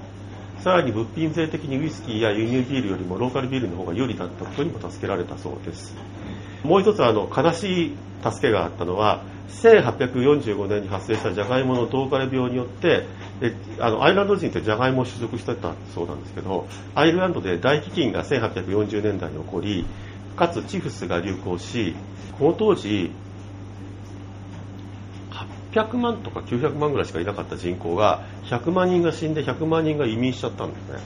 [0.63, 5.97] さらに物品税的にウイスキーや輸入ビールよりもローカルビールの方が有利だったことにも助けられたそうです。
[6.63, 13.07] もう一つあの悲しい助けがあったのは1845年に発生したジャガイモの銅枯れ病によって
[13.41, 19.87] であのアイルランド人ってジャガイモを種族してたそうなんですけどアイルランドで大飢饉が1840年代に起こり
[20.37, 21.95] かつチフスが流行し、
[22.39, 23.11] この当時、
[25.73, 30.99] 800万とか900万ぐらいしかいなかった人口が、100万人が死んで100万人が移民しちゃったんですね。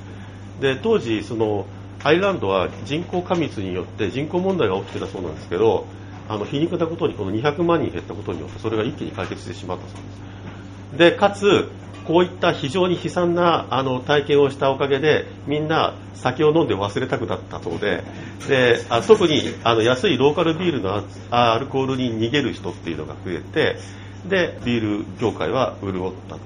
[0.60, 1.66] で、当時、その、
[2.04, 5.86] アイルランドは人口過密によって人口問題が起きてたそうなんですけど、
[6.28, 11.12] あの皮肉なことにこの200万人減ったことによってそれが一気に解決してしまったそうです。
[11.12, 11.70] で、かつ、
[12.06, 18.04] こういった非常に悲惨なあの体験をしたおかげでみんな酒を飲んで忘れたくなったそうで
[18.48, 23.76] であ特にあの安いローカルビールのアルコールに逃げる人っていうのが増えて
[24.28, 26.40] でビール業界は潤ったと。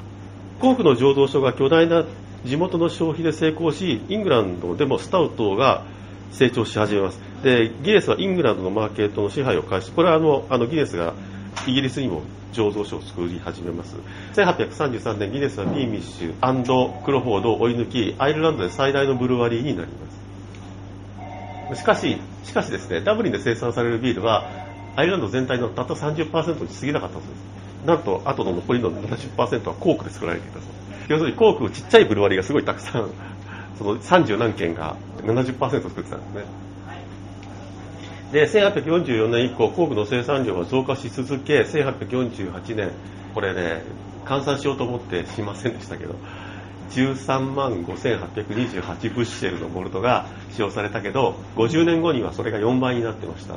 [0.61, 2.05] 航空の醸造所が巨大な
[2.45, 5.85] 地元の消費で成功しイングランドでもスタウトが
[6.33, 7.21] 成長し始めます。
[7.43, 9.93] でギネスはイングランドのマーケットの支配を開始。
[9.93, 11.15] これはあのあのギネスが
[11.67, 13.97] イギリスにも醸造所を作り始めます。
[14.35, 21.81] 1833年ギネスはビーミッシュクロフォードを追い抜きアイルランドで最大のブルワリーになります。
[21.81, 24.49] しかししかしですねダブリンで生産されるビールは
[24.97, 27.87] アイルランド全体のたった30%に過ぎなかったそうです。
[27.87, 31.11] なんと後の残りの70%はコークで作られていたそうです。
[31.11, 33.11] 要するにコークちっちゃいブルワリーがすごいたくさん
[33.79, 36.45] その30何件が70%作ってたんですね。
[38.33, 42.91] で1844年以降工具の生産量は増加し続け1848年
[43.35, 43.83] これね
[44.25, 46.15] 換算しようと思ってしませんでしたけど
[46.91, 53.57] 13万5828ブッシェルのボルトが使用されたけど50年後にはそれが4倍になってました。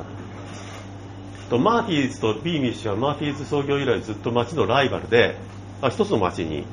[1.50, 5.36] とマーフィーズとビーミッシュはマーフィーズ創業以来ずっと町のライバルで
[5.82, 6.64] あ一つの町に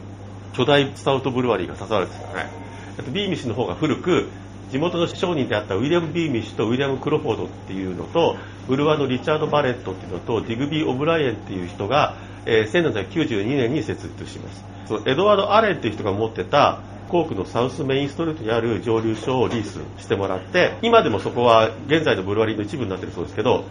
[0.53, 2.49] 巨大スタウトブルワリーが刺されてたね。
[3.11, 4.29] ビーミッシュの方が古く
[4.71, 14.63] 地元の商人であったウィリアム・ビーミッシュとウィリアム・クロフォードっていうのとブルワーのリチャード・バレットっていうのとディグビー・オブライエンっていう人が、えー、1792年に設立します。
[14.87, 23.65] そエドワード・アレンっていう人が持ってたコークのサウスメインストリートにある蒸留所をリースしてもらって今でもそこは現在のブルワリーの一部になってるそうですけど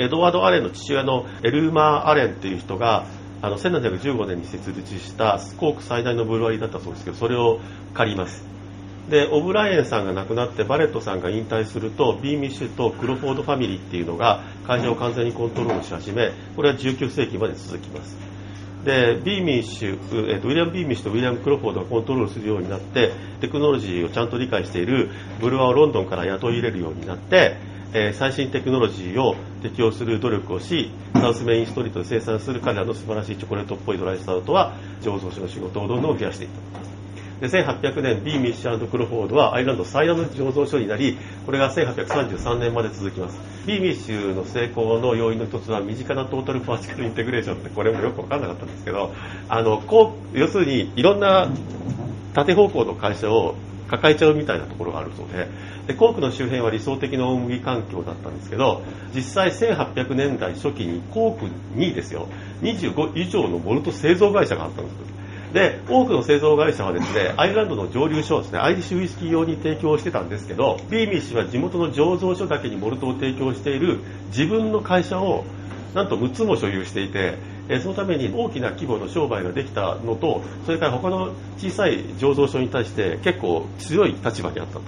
[0.00, 3.06] エドワード・アレンの父親のエルーマー・アレンっていう人が
[3.40, 7.60] あの1715年に設立したスコーク最大のブルワリーだったそうですけどそれを
[7.94, 8.47] 借ります
[9.08, 18.16] でオブライエンさんが亡くなってバレットさんが引退するとビーミッシュとクロフォードファミリーっていうのが会社を完全にコントロールし始めこれは19世紀まで続きます。
[18.84, 27.56] でビーミッシュ、えーと、ウィリアム・ビーミッシュとウィリアム・クロフォードがコントロールするようになってテクノロジーをちゃんと理解しているブルワをロンドンから雇い入れるようになって
[27.94, 36.97] え、最新テクノロジーを適用する努力をしサウスメインストリートで生産する彼らの素晴らしいチョコレートっぽいドライスタウトは醸造所の仕事をどんどん増やしていった。
[37.40, 38.38] で1800年 B.
[38.38, 43.38] ミッシュクロフォードはアイルランド最大の醸造所になりこれが1833年まで続きます。
[43.66, 43.80] B.
[43.80, 49.12] ミッシュの成功の要因の一つは身近な Total Vertical Integration ってこれもよく分かんなかったんですけど
[49.48, 51.50] あのこう要するにいろんな
[52.34, 53.54] 縦方向の会社を
[53.88, 55.48] 抱えちゃうみたいなところがあるそうで
[55.86, 58.82] でコークの周辺は理想的な大麦環境だったんですけど
[59.14, 62.28] 実際1800年代初期にコークにですよ
[62.60, 65.07] 25以上のモルト製造会社があったんです
[65.52, 75.44] で多くの製造会社はですねアイルランドの蒸留所をですねアイリッシュウイスキー用に提供してたんですけどビーミッシュは地元の醸造所だけにモルトを提供している自分の会社を
[75.94, 77.38] なんと6つも所有していて
[77.82, 84.82] そのために大きな規模の商売ができたのとそれから他の小さい醸造所に対して結構強い立場にあったと。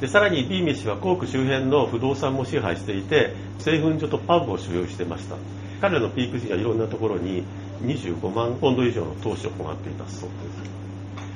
[0.00, 5.36] でさらにビーミッシュはコーク周辺の不動産も支配していて製粉所とパブを所有してました。
[5.80, 7.44] 彼らのピーク時はいろんなところに
[7.82, 10.30] 25万ポンド以上の投資を行っていたそう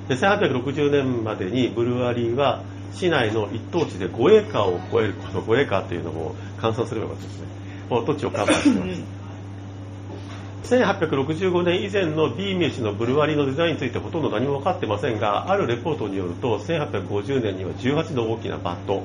[0.09, 0.21] です。
[0.21, 7.47] で1860年までにブルワリーは市内の一等地で5エーカーを超えるこの5エーカーというのも換算すればよかったですね。
[7.89, 9.03] この土地をカバーしてます。
[10.75, 19.05] 1865年以前のビーミッシュのブルワリーのデザインについてほとんど何も分かってませんがあるレポートによると1850年には18の大きなバット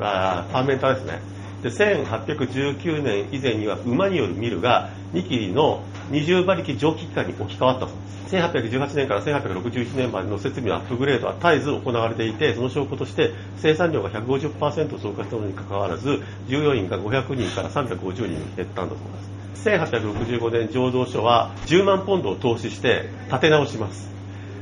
[0.00, 1.20] あファーメンターですね。
[1.62, 19.36] で1819年以前には馬によるミルが2キリの20馬力蒸気機関に置き換わったそうです1818年から1861年までの設備のアップグレードは絶えず行われていてその証拠として生産量が150%増加したのにかかわらず従業員が500人から350人に減ったんだそうです。
[19.66, 24.08] 1865年醸造所は10万ポンドを投資して立て直します。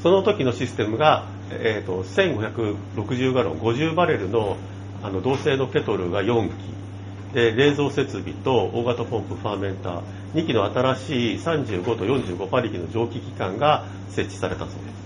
[0.00, 4.56] その時のシステムが、えーと、1560ガロン50バレルの
[5.02, 6.52] あの銅製のケトルが4機。
[7.34, 10.02] で冷蔵設備と大型ポンプファーメンター
[10.34, 15.04] 2機の新しい35と45馬力の蒸気機関が設置されたそうです。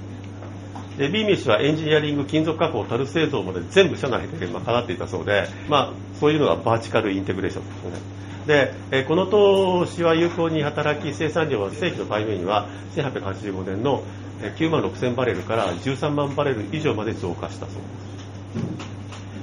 [0.99, 8.19] でビーミッシュはエンジニアリング金属加工樽製造まで全部社内で賄っていたそうで、まあ、そういうのが vertical integration ですね。
[8.47, 14.03] で、えこの投資は有効に働き生産量は世紀の変わり目には1885年の
[14.41, 18.98] 9万6000バレルから13万バレル以上まで増加したそうです。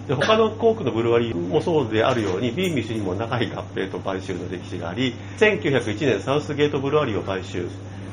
[0.07, 7.67] で他のコークのブルワリーもそうであるようにビーミッシュにも長い合併と買収の歴史があり1901年サウスゲートブルワリーを買収。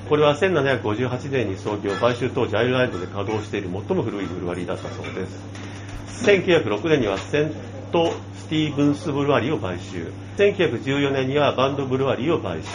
[0.09, 6.27] これは1758年に創業買収当時アイルランドで稼働している最も古いブルワリーだったそうです。
[6.27, 7.53] 1906年にはセン
[7.93, 10.13] トスティーブンスブルワリーを買収。
[10.37, 12.69] 1914年にはバンドブルワリーを買収。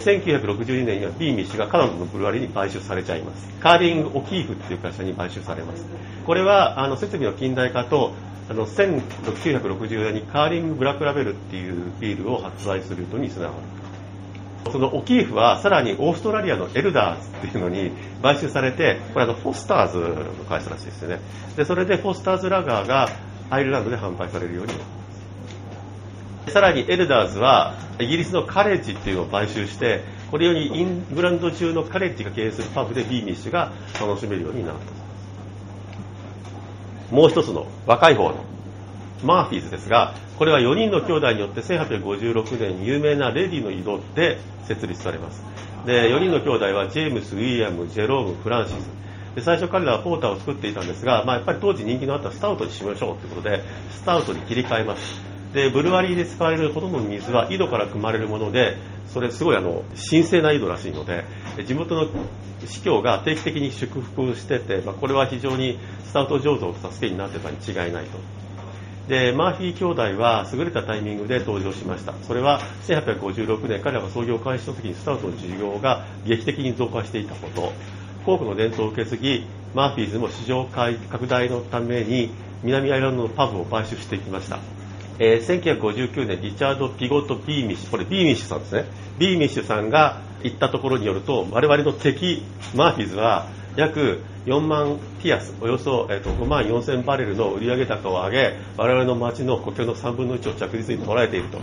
[0.00, 3.48] 1962年にはビーミッシュがカナダのブルワリーに買収されちゃいます。
[3.60, 5.86] カーリング・オキーフっていう会社に買収されます。
[6.26, 8.12] これはあの設備の近代化と
[8.48, 13.54] あの1960年にカーリングブラックラベルっていうビールを発売することにつながる
[14.70, 21.20] そのオキーフはさらにオーストラリアのエルダーズっていうのに買収されてこれあのフォスターズの会社らしいですよね。
[21.56, 23.08] でそれでフォスターズラガーが
[23.50, 24.78] アイルランドで販売されるようになっ
[26.46, 26.52] た。
[26.52, 35.03] さらにエルダーズはイギリスのカレッジっていうのを買収してこれよりイングランド中のカレッジが経営するパブでビーミッシュが楽しめるようになった。
[37.14, 38.44] もう一つの若い方の
[39.22, 45.42] マーフィーズですがこれは4人の兄弟によって1856年有名なレディの井戸で設立されます。
[45.86, 48.90] で4人の兄弟はジェームス、ウィリアム、ジェローム、フランシス。
[49.36, 55.20] で最初彼らはポーターを作っていたんですが、まあ、やっぱり当時人気のあったスタウトにしましょうということでスタウトに切り替えます。
[55.52, 61.24] でブルワリーで使われるほとんどの水は井戸から汲まれるものでそれすごいあの神聖な井戸らしいので
[61.62, 62.08] 地元の
[62.66, 68.18] 司教が定期的に祝福してて、まあ、これは非常にスタウト醸造の助けになってたに違いないと。
[69.08, 69.84] でマーフィー兄
[70.14, 72.14] 弟は優れたタイミングで登場しました。
[72.22, 77.72] それは1856年彼らが創業開始した時にスタウトの需要が劇的に増加していたこと。
[78.24, 82.30] コークの伝統を受け継ぎマーフィーズも市場拡大のために
[82.62, 84.58] 南アイルランドのパブを買収していきました。
[85.18, 88.84] えー、1959年、リチャード・ピゴット・ビーミッシュ、これビーミッシュさんですね。
[89.18, 92.42] ビーミッシュさんが言ったところによると、我々の敵、
[92.74, 93.46] マーフィーズは
[93.76, 101.58] 約4万ピアス、およそ、えー、と5万4千バレルの売上高を上げ、我々の町の国境の3分の1を着実に捉えていると。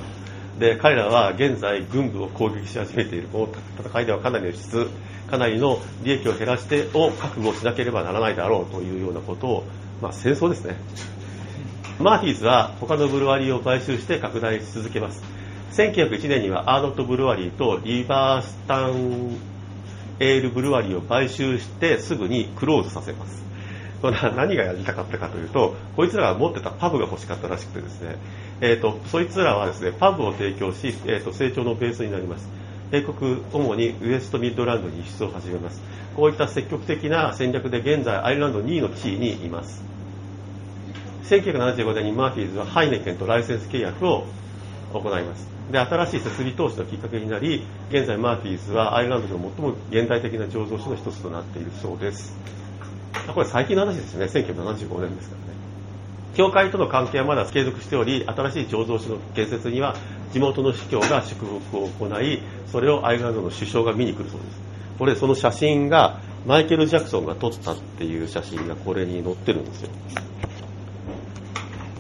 [0.60, 3.28] で、彼らは現在郡部を攻撃し始めている。
[3.28, 3.50] こ
[3.80, 4.88] の戦いではかなりの質、
[5.30, 9.64] かなりの利益を減らしてを覚悟しなければならないだろうというようなことを、
[10.02, 10.76] まあ戦争ですね。
[12.02, 15.24] マーフィーズは他のブルワリーを買収して拡大し続けます。
[15.74, 19.38] 1901年にはアーノットブルワリーとリバースタン
[20.20, 23.44] エールブルワリーを買収してすぐにクローズさせます。
[24.02, 28.16] 何がやりたかったかというと、こいつらが持ってたパブが欲しかったらしくてですね、
[28.60, 32.50] えーと、そいつらはですねパブを提供し、えーと、成長のベースになります。
[32.92, 35.82] 英国、主にウエストミッドランドに輸出を始めます。
[36.16, 39.91] こういった積極的な戦略で現在アイルランド2位の地位にいます。
[41.24, 44.26] 1975年にマーフィーズはハイネケンとライセンス契約を
[44.94, 45.48] 行います。
[45.72, 52.36] で、新しい設備投資のきっかけになり、現在マーフィーズはアイルランドの最も現代的な醸造所の一つとなっているそうです。
[53.34, 54.26] これ最近の話ですね。
[54.26, 55.62] 1975年ですからね。
[56.36, 59.96] 教会との関係はまだ継続しており、新しい醸造所の建設には
[60.32, 64.72] 地元の司教が祝福を行い、それをアイルランドの首相が見に来るそうです。
[64.98, 69.90] これ、その写真が、マイケル・ジャクソンが撮ったっていう写真がこれに載ってるんですよ。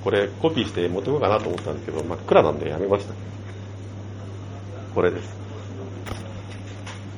[0.03, 3.13] これコピーして持ってこうかなと思ったんですけど、真っ暗なんでやめました。
[4.95, 5.41] これです。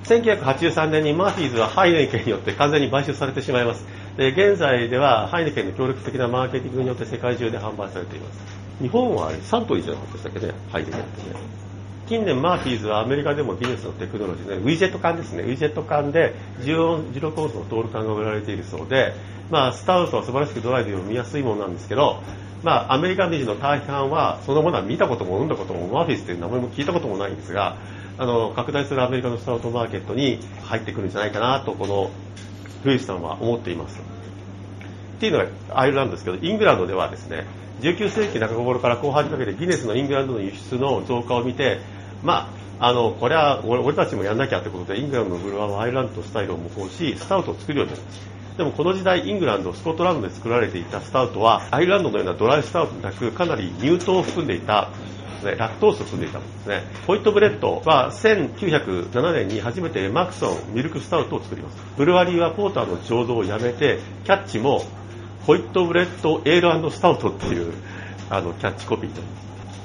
[0.05, 3.85] 1983年にマーフィーズはハイネケンによって完全に買収されてしまいます。
[4.17, 8.39] で現在ではハイネケンの協力的なマーケティングによって世界中で販売されています。
[8.81, 11.63] 日本はサントリーじゃなかったでしたっけね、ハイネケンってね。
[12.07, 19.13] 近年マーフィーズはアメリカでも技術のテクノロジーで、ウィジェット缶ですね、ウィジェット缶で16オンスのトール缶が売られているそうで、
[19.49, 22.21] まあ、スタウトは素晴らしくドライブ読みやすいものなんですけど、
[22.63, 27.77] まあ、アメリカ人の大半はそのものは見たことも飲んだこともマーフィーズという名前も聞いたこともないんですが
[28.17, 32.09] あの拡大するアメリカのスタートマーケットに入ってくるんじゃないかなとこの
[32.85, 33.99] ルイスさんは思っています。
[35.17, 37.45] っていうのがアイルランドですけどイングランドではですね
[37.81, 41.79] 19世紀中頃から後半にかけてギネスのイングランドの輸出の増加を見て
[42.23, 42.49] ま
[42.79, 54.89] ああのこれは俺たちもやんなきゃってことでイングランドのブルワーはアイルランドスタイルを模倣しスタウトを作るようになりますでもこの時代イングランド、スコットランドで作られていたスタウトはアイルランドのようなドライスタウトなくかなり乳糖を含んでいた
[55.43, 56.83] ね、ラクトースを含んでいたんですね。
[57.05, 61.77] ホイットブレッドは1907年に初めてマッケソンミルクスタウトを作ります。
[61.97, 64.85] ブルワリーはポーターの醸造をやめて、キャッチも
[65.45, 67.73] ホイットブレッドエールスタウトっていう
[68.29, 69.21] あのキャッチコピーと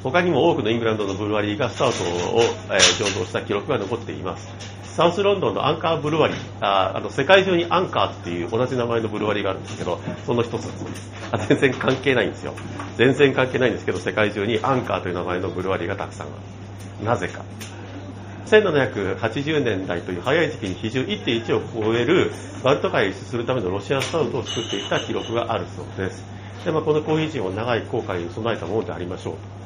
[0.05, 4.78] 他にも多くのイングランドのブルワリーがスタウトを、えー、醸造した記録が残っています。
[4.95, 11.39] サウスロンドンのアンカーブルワリー、ああの世界中にアンカーっていう同じ名前のブルワリーがあるんですけど、その一つですあ。
[11.39, 12.55] 全然関係ないんですよ。
[12.97, 16.31] 全然関係ないんですけど、世界中にアンカーという名前のブルワリーがたくさんあ
[17.01, 17.05] る。
[17.05, 17.45] なぜか。
[18.47, 22.33] 1780年代という早い時期に比重1.1を超える
[22.65, 26.25] バルト海へ輸出するためのロシアスタウトを作っていた記録があるそうです。
[26.65, 29.58] でまあ、このコーヒー人を長い航海に備えたものでありましょう。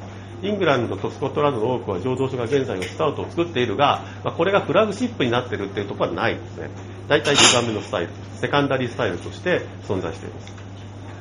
[0.43, 6.69] イングランドとスコットランドの多くは醸造所が現在のスタウトを作っているが、まあ、これがフラグシップになっているっていうところはないんですね。
[7.07, 10.53] 大体2番目のスタイル、セカンダリースタイルとして存在しています。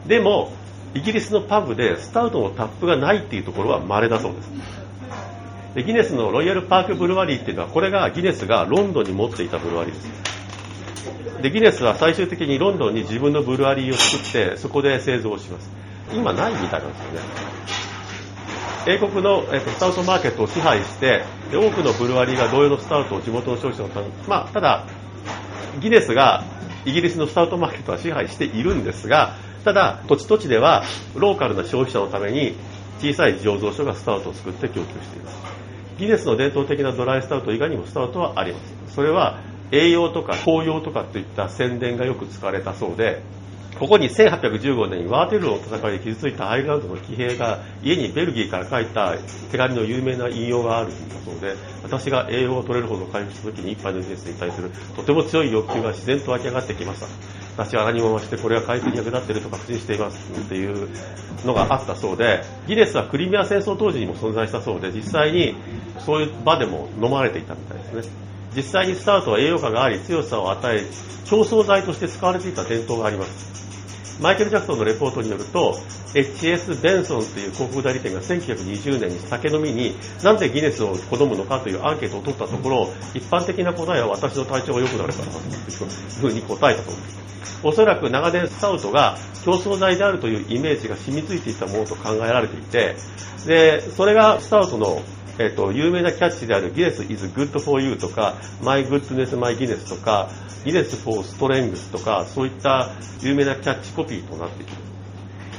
[0.09, 0.53] でも、
[0.95, 4.51] イギリスのパブでスタウトのタップがないっていうところは稀だそうです。
[5.75, 11.43] でギネスのロイヤルパークブルワリーっていうのは、これがギネスがロンドンに持っていたブルワリーです。
[11.43, 15.71] で、ギネスは最終的にロンドンに自分のブルワリーを作って、そこで製造します。
[16.13, 17.82] 今ないみたいなんですよね。
[18.87, 24.87] 英国の、えーと、スタウトマーケットを支配してで多くのブルワリーが同様のスタウトを地元の消費者のためまあ、ただ
[25.81, 26.45] ギネスが
[26.85, 30.83] イギリスのスタウトマーケットは支配しているんですがただ土地土地では
[31.15, 32.57] ローカルな消費者のために
[32.99, 35.43] 小さい醸造所がスタウトを作って供給しています。
[35.99, 38.95] ギネスの伝統的なドライスタウト以外にもスタウトはあります。
[38.95, 43.23] それは栄養とか紅葉とかといった宣伝がよく使われたそうで
[43.83, 49.17] ここに1815年にワーテルの戦いで傷ついたアイルランドの騎兵が家にベルギーから書いた
[49.51, 57.09] 手紙の有名な引用があるんだそうで私が栄養を取れるほど回復した時に一杯の人生に対するとても強い欲求が自然と湧き上がってきました。
[57.57, 60.89] 私は何も増してこれは回復に役立っていると確信していますっていう
[61.45, 65.57] のがあったそうでギネスはクリミア戦争当時にも存在したそうで実際に
[65.99, 68.32] そういう場でも飲まれていたみたいですね。
[68.57, 70.85] 実際にスタートは栄養価があり強さを与え
[71.25, 73.53] 調創剤として使われていた伝統があります。
[74.21, 75.77] マイケル・ジャクソンのレポートによると
[76.15, 85.39] HS ベンソンという広告代理店が1920年に酒飲みになんでギネスを好むのかというアンケートを取ったところ一般的な答えは私の体調が良くなるからと。
[85.39, 92.97] いうふうに答えたと思いますおそらく長年スタウトが競争剤であるというイメージが染みついていたものと考えられていて
[93.47, 95.03] でそれがスタウトの
[95.39, 100.29] えっと、有名なキャッチであるギネス is good for you とか my goodness my Guinness とか
[100.65, 102.91] ギネス for strength とかそういった
[103.23, 104.93] 有名なキャッチコピーとなっています。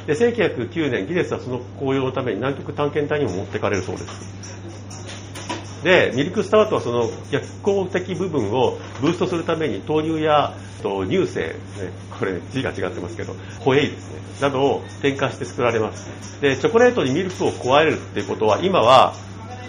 [0.05, 4.43] で1909年ギネスはその紅葉のために南極探検隊にも持ってかれるそうです。
[5.84, 11.55] でミルクスタートはその逆光的部分をブーストするために豆乳やと乳製、ね、
[12.19, 14.19] これ、字が違ってますけどホエイですね。
[14.41, 16.41] などを添加して作られます。
[16.41, 19.13] でチョコレートにミルクを加えるっていうことは今は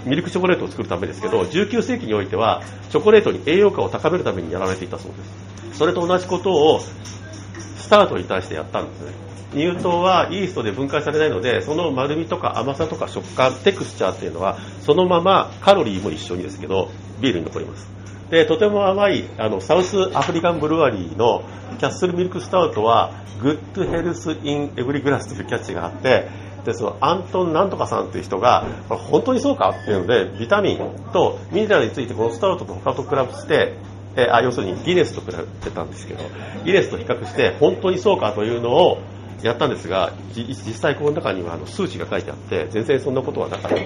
[0.05, 5.79] ミルクチョコレートを作るためですけど19世紀においてはチョコレートに栄養価を高めるためにやられていたそうです。
[5.79, 9.13] それと同じことをスタウトに対してやったんですね。
[9.55, 16.91] 乳糖はイーストで分解されないのでその丸みとか甘さとか食感テクスチャーっていうのはそのままカロリーも一緒にですけど
[17.21, 17.89] ビールに残ります。
[18.31, 21.45] でとても甘いあのサウスアフリカンブルワリーの
[21.79, 26.29] キャッスルミルクスタウトは good health in every glass というキャッチがあって
[26.65, 30.79] でそのアントンなんとかさんという人が本当にそうかっていうのでビタミン
[31.13, 33.75] とミネラルについてこのスタウトと他と比べて
[34.17, 36.25] えあ要するにギネスと比べてたんですけど
[36.65, 38.99] ギネスと比較して本当にそうかというのを
[39.43, 43.83] やったんですが実際この中にはあの数値が書いてあって全然そんなことはなかったと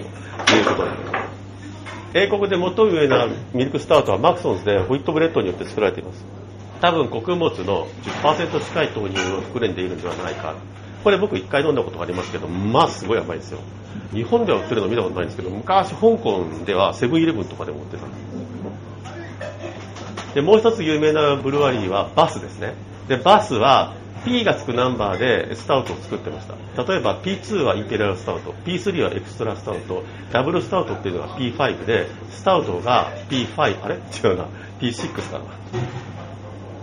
[0.54, 1.38] いうことです。
[2.14, 6.24] 英国で最も有名なミルクスタートはマクソンズでホイットブレッドによって作られています。
[6.80, 7.86] 多分穀物の
[8.22, 10.54] 10%近い乳糖を含んでいるんではないか。
[11.04, 13.58] これ僕1回飲んだことがありますけどまあすごい甘いですよ。
[14.12, 18.06] 日本では売ってるの見たことないんですけど昔香港ではセブンイレブンとかでも売ってた。
[18.06, 18.20] んです
[20.34, 22.74] でもう一つ有名なブルワリーはバスですね。
[23.08, 23.94] でバスは
[24.24, 26.54] P がつくナンバーでスタウトを作ってました。
[26.84, 33.94] 例えば P2 はインペリアルスタウト P3 はエクストラスタウトダブルスタウトっていうのが P5 でスタウトが P5 あれ？
[33.94, 34.46] 違うな。
[34.80, 35.40] P6 か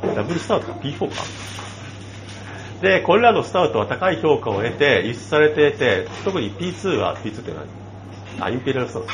[0.04, 0.14] な。
[0.16, 1.16] ダブルスタウトか？P4 か。
[2.86, 7.66] でこれらのスタウトは高い評価を得て輸出されていて特に P2 は P2 って何？
[8.40, 9.10] あインペリアルスタウト。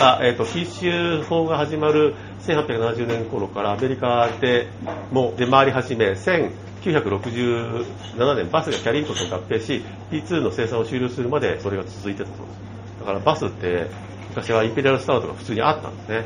[0.00, 4.68] あ、えーと、と必修法が始まる1870年頃からアメリカで
[5.10, 12.58] も出回り始め1967年バスがキャリートと合併し P2 の生産を終了するまでそれが続いてたそうです
[13.00, 13.90] だからバスって
[14.28, 16.24] 昔はインペリアルスタウトが普通にあったんですね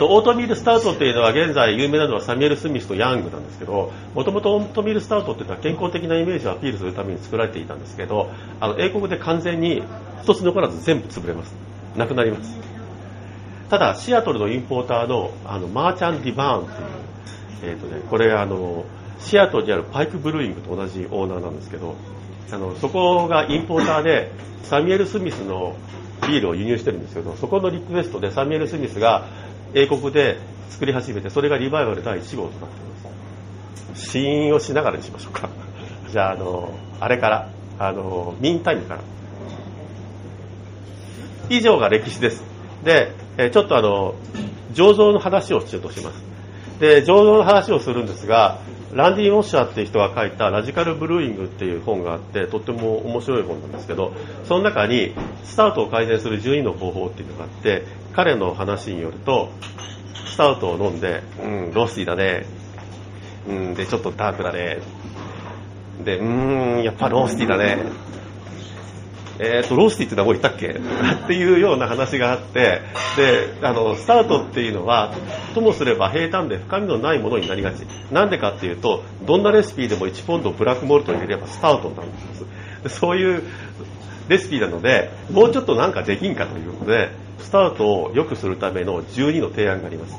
[0.00, 8.30] オートミールスタウトっていうのは現在有名なのはサミュエル・スミスとヤングなんですけどもともとオートミールスタウトっていうのは健康的なイメージをアピールするために作られていたんですけど
[8.60, 9.82] あの英国で完全に
[10.22, 11.54] 一つ残らず全部潰れます。
[11.96, 12.56] なくなります。
[13.68, 18.84] ただシアトルのインポーターのあの Merchant du Vin っていう、えーとね、これあの
[19.20, 21.94] シアトルにあるパイクブルーイングと同じオーナーなんですけど
[22.50, 24.32] あのそこがインポーターで
[24.64, 25.76] サミュエル・スミスの
[26.26, 29.28] ビールを輸入してるんですけどそこのリクエストでサミュエル・スミスが
[29.74, 30.38] 英国で
[30.70, 34.10] 作り始めてそれがリバイバル第1号となっています。
[34.10, 35.48] 試飲をしながらにしましょうか。
[36.10, 37.48] じゃああのあれから
[37.78, 39.00] あのミンタイムから。
[41.48, 42.44] 以上が歴史です。
[42.84, 43.12] で
[43.52, 44.14] ちょっとあの
[44.72, 46.22] 醸造の話をしようとします。
[46.78, 48.58] で醸造の話をするんですが
[48.92, 54.12] ランディ・モッシャーっていう人が書いた「ラジカル・ブルーイング」っていう本があってとっても面白い本なんですけど
[54.44, 55.12] その中に
[55.44, 57.84] スタートを改善する12の方法っていうのがあって
[58.14, 59.50] 彼の話によると
[60.26, 62.46] スタートを飲んでうんロースティーだね。
[63.48, 64.78] うんでちょっとダークだね。
[66.04, 67.78] でうーんやっぱロースティーだね。
[69.42, 70.68] えーと、ロースティってのはもう言ったっけ？
[70.68, 72.82] っていうような話があって
[73.16, 75.14] であのスタートっていうのは
[75.54, 77.86] ともすれば平坦で深みのないものになりがち。
[78.12, 82.98] なんでかっていうとどんなレシピでも1ポンドブラックモルト入れればスタートになるんです。
[82.98, 83.42] そういう
[84.28, 87.08] レシピなのでもうちょっとなんかできんかということで
[87.40, 90.16] スタートを良くするための12の提案があります。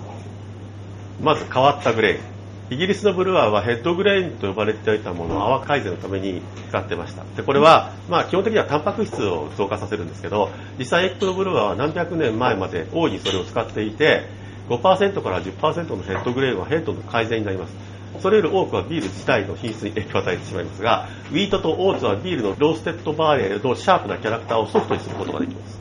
[1.22, 2.16] まず変わったグレー。
[2.16, 2.32] ン
[2.72, 7.26] イギリスのブルワーはヘッドグレインと呼ばれていたものを泡改善のために使ってました。
[7.36, 10.50] でこれは、まあ、基本的にはタンパク質を増加させるんですけど
[10.80, 14.24] 実際英国のブルワーは何百年前まで大いにそれを使っていて
[14.70, 17.76] 5%から10%のヘッドグレインはヘッドの改善になります。
[18.22, 25.81] それより多くはビール自体の品質に影響を与えてしまいますがウィートとオーツはビールの roasted barley のシャープなキャラクターをソフトにすることができます。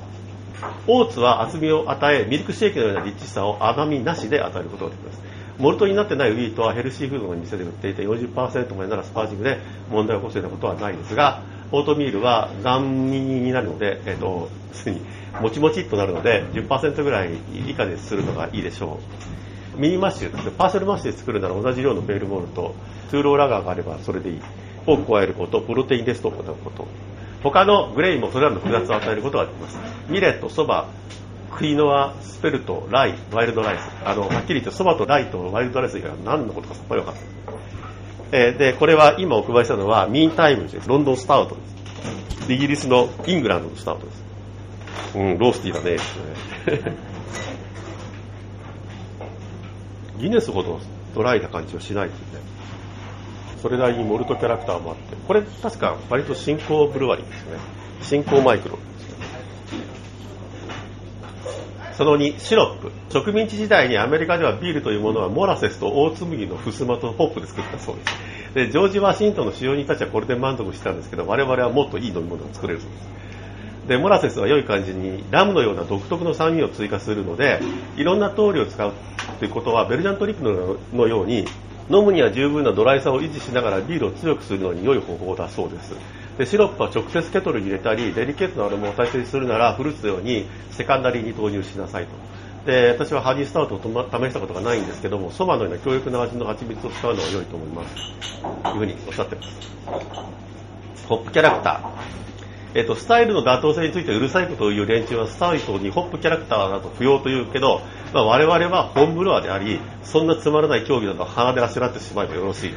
[0.86, 5.20] オーツは厚みを与えミルクシェイクのようなリッチさを甘みなしで与えることができます。
[5.58, 9.58] モルトになってないウィートはヘルシーフードの店で売っていて40%までならスパージングで
[9.90, 15.02] 問題を起こすようなことはないですがオートミールは断味になるので、えーと、すに
[15.40, 17.34] もちもちっとなるので10%ぐらい
[17.68, 19.00] 以下でするのがいいでしょ
[19.76, 19.80] う。
[19.80, 22.74] ミニマッシュパーセルマッシュで作るなら同じ量のベールモルト
[23.11, 24.40] ツーローラガーがあればそれでいい。
[24.86, 26.88] を加えること、プロテインレストを行うこと。
[27.43, 29.78] 他のグレイもそれらの複雑を与えることができます。
[30.09, 30.88] ミレット、そば、
[31.57, 33.88] クイノア、スペルト、ライ、ワイルドライス。
[34.05, 37.24] あの、はっきり言ってそばとライとワイルドライス以外は何のことかさっぱり分かんない。
[38.32, 40.88] えー、で、これは今お配りしたのはミーンタイムです。
[40.88, 41.61] ロンドンスタウトで
[42.47, 42.53] す。
[42.53, 44.22] イギリスのイングランドのスタウトです。
[45.16, 45.97] うん、ロースティーだね。
[50.20, 50.78] ギネスほど
[51.14, 52.41] ドライな感じはしないですね。
[53.61, 57.58] それなりにモルトキャラクターもあって、これ確か割と新興ブルワリーですね。
[58.02, 58.78] 新興マイクロ。
[61.92, 62.90] その2、シロップ。
[63.12, 68.54] 植民地時代にアメリカではビールというものはモラセスと大紬のふすまとホップで作ったそうです。
[68.54, 73.88] で、ジョージ・ワシントンの使用人たちはこれで満足したんですけど、我々はもっといい飲み物を作れるそうです。
[73.88, 77.61] で、モラセスは良い感じにラムのような独特の酸味を追加するので、
[77.96, 78.92] いろんな通りを使う
[79.38, 81.44] ということは、ベルジャントリップのように、
[81.91, 85.95] 飲むには十分なドライさを維持しながらビールを強くするのに良い方法だそうです。
[86.38, 92.11] でシロップは直接ケトルに入れたり、デリケートなアロマを大切にするなら、フルーツのようにセカンダリーに投入しなさいと。
[92.64, 97.95] で私はハニースタートを試したことがないんですけども、そばのような強力な味の蜂蜜を使うのは良いと思います。
[98.62, 101.07] というふうにおっしゃってます。
[101.09, 102.30] ホップキャラクター。
[102.72, 107.80] えっと、スタイルの妥当性についてうるさいことを言う連中はスタイルにホップキャラクターだと不要と言うけど、
[108.14, 112.74] まあ、我々はホームブロアであり、そんなつまらない競技だと鼻であしらってしまえばよろしい。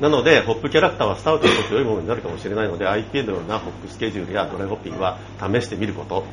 [0.00, 6.24] なので、ホップキャラクターはスタウトにとって良いものになるかもしれないので、IPA のようなホップスケジュールやドライホッピングは試してみること。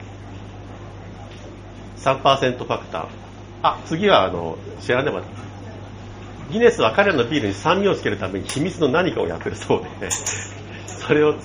[1.97, 3.07] 3%ファクター。
[3.61, 5.21] あ、次は、あの、知らねば。
[6.51, 10.11] ギネスは彼らのビールに酸味をつけるために秘密の何かをやってるそうで、
[10.87, 11.35] それを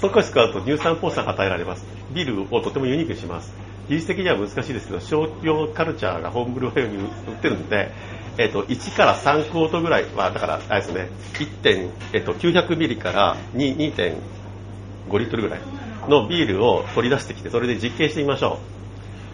[0.00, 1.84] 少し使うと乳酸ポーが与えられます。
[2.12, 3.52] ビールをとてもユニークにします。
[3.88, 7.10] 技術的には難しいですけど、商業カルチャーがホームブルーウェブに売っ
[7.40, 7.92] てるんで、
[8.38, 11.90] えっ、と、1から3クォートぐらいは、だから、あれですね、1.
[12.12, 15.60] えっ、と、900ミリから2.5リットルぐらい
[16.08, 18.58] のビールを取り出してきて、それで実験してみましょ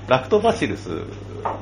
[0.09, 0.11] う。
[0.11, 0.90] ラクトバシルス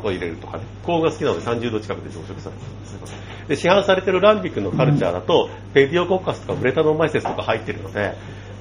[0.02, 3.48] を入れるとかね、高温が好きなので30度近くで増殖されてます。
[3.48, 8.14] で、市販されてるランビックのカルチャーだと、ペディオコッカスとかブレタノンマイセスとか入ってるので、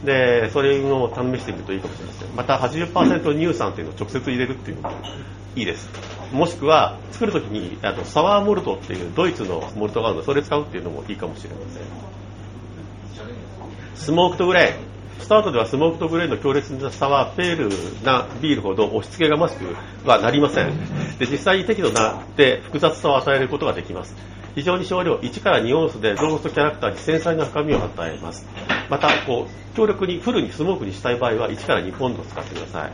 [0.04, 2.36] で、それを試してみるといいかもしれません。
[2.36, 4.96] また80%乳酸っていうのを直接入れるっていうのも
[5.56, 5.90] いいです。
[6.32, 11.84] もしくは、作るときにあとサワーモルトっていうドイツのモルトがあるので、それ使うっていうのもいいかもしれません。
[13.96, 14.90] スモークとグレー。
[15.22, 19.76] スタートではスモークとグレーの強烈な差はペールなビールほど押し付けがましく
[20.08, 20.72] はなりません。
[21.18, 24.16] で、実際に適度なで複雑さを与えることができます。
[24.56, 28.48] 非常に少量1から2オンスでローストキャラクターに繊細な深みを与えます。
[28.90, 32.92] また、こう、強力にフルにスモークにしたい場合は1から2ポンド使ってください。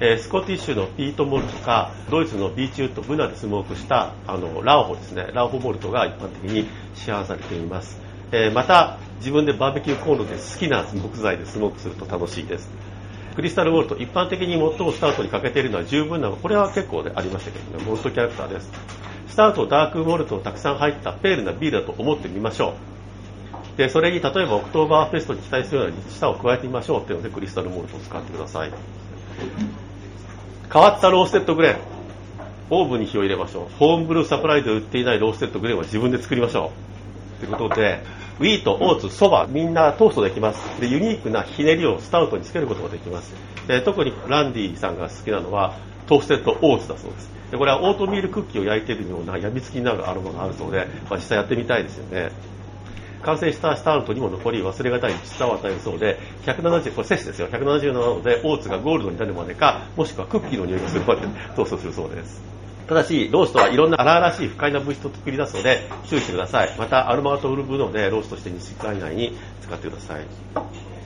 [0.00, 7.98] えー、スコティッシュのピートモルトか、ドイツのビーチウッドブナでスモークしたあのラオホですね、ラオホモルトが一般的に市販されています。
[8.32, 12.70] えー、また、自分でバーベキューコンロで好きな木材でスモークすると楽しいです。
[13.34, 18.70] クリスタルウォルト、一般的に最もスタートにかけているのは十分なの、これは結構でありましたけどね、モルトキャラクターです。
[19.28, 22.95] スタート、ダークモルトをたくさん入ったペールなビールだと思ってみましょう。
[23.76, 28.72] で、それに例えばオクトーバーフェストに期待するような舌を加えてみましょうっていうのでクリスタルモルトを使ってください。
[30.72, 31.78] 変わった roasted grain。
[32.68, 33.78] オーブンに火を入れましょう。
[33.78, 36.72] home brew supplies で売っていない roasted grain は自分で作りましょ
[37.38, 37.40] う。
[37.40, 38.02] ということで、
[38.40, 40.80] ウィート、オーツ、そば、みんなトーストできます。
[40.80, 43.34] で、ユニークなひねりをスタウトにつけることができます。
[43.68, 47.30] で、特にランディさんが好きなのは、 toasted oats だそうです。
[47.50, 52.30] で、これはオートミールクッキーを焼いているような病みつきになるアロマがあるそうで、まあ、実際やってみたいですよね。
[53.22, 61.22] 完成したスタートにも残り忘れがたい舌を与えるそうで、170、これ摂氏ですよ、177なので、オーツがゴールドになるまでか、もしくはクッキーの匂いがするまで
[61.54, 62.42] トーストするそうです。
[62.86, 66.74] ただし、ローストはいろんな荒々しい不快な物質を作り出すので、注意してください。
[66.78, 70.24] また、アロマが通るブドでローストして2時間以内に使ってください。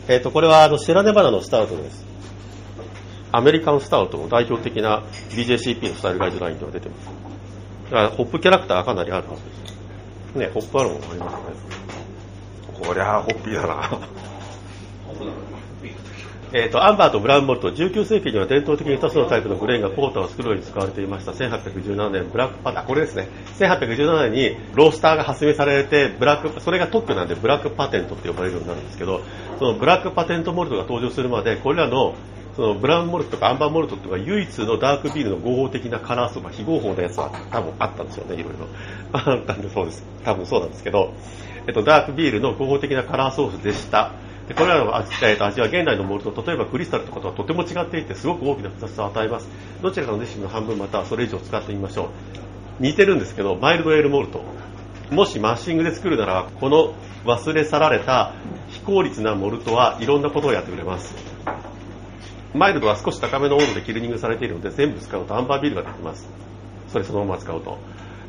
[0.08, 2.04] えっ、ー、と、これはあのシェラネバナのスタートです。
[3.32, 7.06] アメリカンスタウトの代表的な BJCP のスタイルガイドラインでは出てます。
[7.84, 10.34] だから、ホップキャラクターはかなりあるはずです。
[10.34, 11.34] ね、ホップアロマもあります
[11.76, 11.79] ね。
[12.80, 13.98] こりゃあホッピーだな。
[16.52, 21.30] えーと、アンバーとブラウンモルト19世紀には伝統的に2つのタイプのグレーンがポーターを作るように使われていました。
[21.30, 23.28] 1817年ブラックパタこれですね。
[23.60, 29.20] 1817年にロースターが発明されてブラックそれが特許なんでブラックパテントって呼ばれるようになるんですけど
[29.60, 32.14] そのブラックパテントモルトが登場するまでこれらの
[32.56, 38.66] そのブラウンモルトとかアンバーモルトとか唯一のダークビールの合法的なカラーとか非合法なやつは多分あったんですよねいろいろ。
[39.12, 40.04] あったんでそうです。
[40.24, 41.14] 多分そうなんですけど
[41.66, 44.12] えっと、ダークビールの合法的なカラーソースでした。
[44.48, 49.48] でこれらの味,、えっと、味は現代のモルト、例えばクリスタルとかとはとても違っていて、すごく大きな複雑さを与えます。
[49.82, 52.08] どちらかのレシピの半分またはそれ以上使ってみましょう。
[52.80, 54.42] 似てるんですけど、マイルドエールモルト。
[55.10, 56.94] もしマッシングで作るなら、この
[57.24, 58.32] 忘れ去られた
[58.68, 61.14] 非効率なモルトはいろんなことをやってくれます。
[62.54, 66.28] マイルドは少し高めの温度でキルニングされているので全部使うとアンバービールができます。
[66.88, 67.78] それそのまま使うと。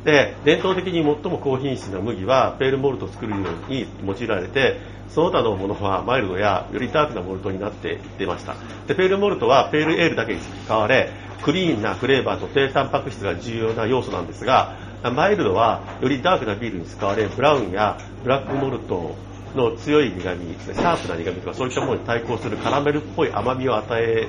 [0.04, 3.38] で、伝統的に最も高品質な麦はペールモルトを作るよ
[3.68, 8.54] うに用いられて、その他のものはマイルドやよりダークなモルトになって出ました。
[8.86, 11.10] で、ペールモルトはペールエールだけに使われ、
[11.42, 14.76] クリーンなフレーバーと低タンパク質が重要な要素なんですが、
[15.14, 19.14] マイルドはよりダークなビールに使われ、ブラウンやブラックモルト
[19.54, 24.28] の強い苦味、シャープな苦味とかそういったものに対抗するカラメルっぽい甘みを与え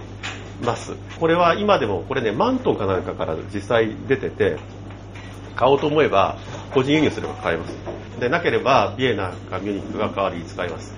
[0.64, 0.94] ます。
[1.20, 4.58] これは今でも、これね、マントンかなんかから実際出てて、
[5.56, 6.38] 買おうと思えば
[6.74, 7.76] 個人輸入すれば買えます。
[8.20, 10.96] で、なければビエナかミュニックが代わりに使います。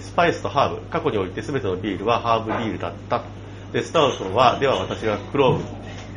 [0.00, 3.22] スパイスとハーブ、過去において全てのビールはハーブビールだった。
[3.72, 5.64] で、スタウトは、では私がクローブ、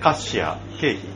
[0.01, 1.07] カッシア、ケーキ、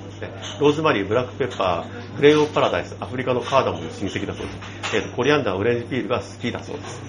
[0.60, 4.98] ローズマリー、ブラックペッパー、クレイオンパラダイス、アフリカのカーダモンの親戚だそうです。
[4.98, 7.02] えー、コリアンダー、オレンジピールが好きだそうです。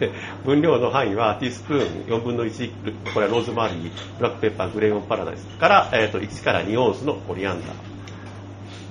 [0.00, 0.10] で、
[0.44, 7.93] 分量の範囲はティースプーン4分の1、これはローズマリー、ブラックペッパー、グレイオンパラダイスから、えーと、1から2オンスのコリアンダー。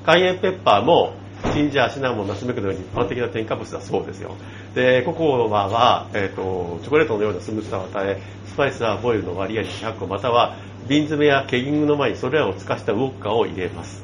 [0.06, 1.14] カイエンペッパーも
[1.54, 4.36] ジンジャー、シナモン、ナスメクのように一般的な添加物だそうですよ。
[4.76, 10.56] で、ココアは、えっ、ー、と、チョコレートのようなスムーズさを与え、スパイスはボイルの割合100個、または
[10.88, 14.04] 瓶詰めやケギングの前にそれらを使したウォッカを入れます。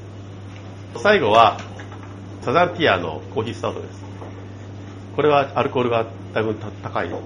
[0.97, 1.59] 最後は、
[2.41, 4.03] サザンティアのコーヒースタウトです。
[5.15, 7.19] これはアルコールがだいぶ高いです。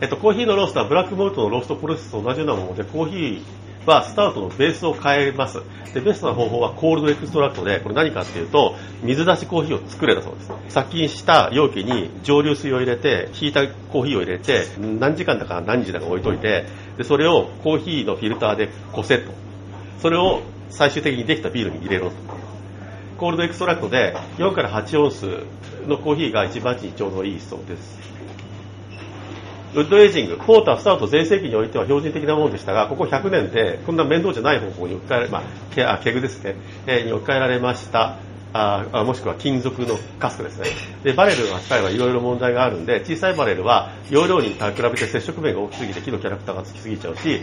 [0.00, 3.42] えっと、コーヒーのローストはブラックモルトのローストプロセスと同じようなもので、コーヒー
[3.90, 5.60] はスタウトのベースを変えます。
[5.92, 10.52] で、ベストな方法は cold extract で、これ何かっていうと、水出しコーヒーを作れだそうです。
[10.68, 16.66] 殺菌した容器に蒸留水を入れて、引いたコーヒーを入れて、何時間だか何日だか置いといて、
[16.96, 19.32] で、それをコーヒーのフィルターでこせと。
[20.00, 22.16] それを最終的にできたビールに入れろと。
[23.18, 25.26] cold extract で4から8オンス
[25.86, 27.98] のコーヒーが一番にちょうどいいそうです。
[29.72, 35.42] wood aging、ポーター、スタウト全盛期においては標準的なものでしたが、ここ100年でこんな面倒じゃない方法に置き換えられ、まあ、
[35.72, 36.56] けあケグですね、
[36.86, 38.18] えー、に置き換えられました。
[38.52, 40.66] あもしくは金属のカスクですね。
[41.04, 47.42] で、バレルの扱いはいろいろ問題があるんで、小さいバレルは容量に比べて接触面が大きすぎて木のキャラクターがつきすぎちゃうし、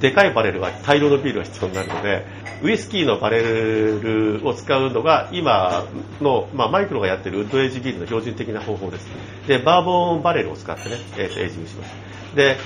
[0.00, 2.24] でかいバレルは大量のビールが必要になるので、
[2.62, 5.84] ウイスキーのバレルを使うのが今
[6.20, 9.06] の、まあ、マイクロがやってる wood aged ビールの標準的な方法です。
[9.46, 12.12] で、バーボンバレルを使ってね、えー、エイジングします。
[12.34, 12.56] で、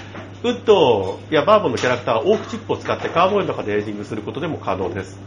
[0.45, 5.19] ウッドやバーボンのキャラクターはオークチップを使ってカーボンの中でエイジングすることでも可能です。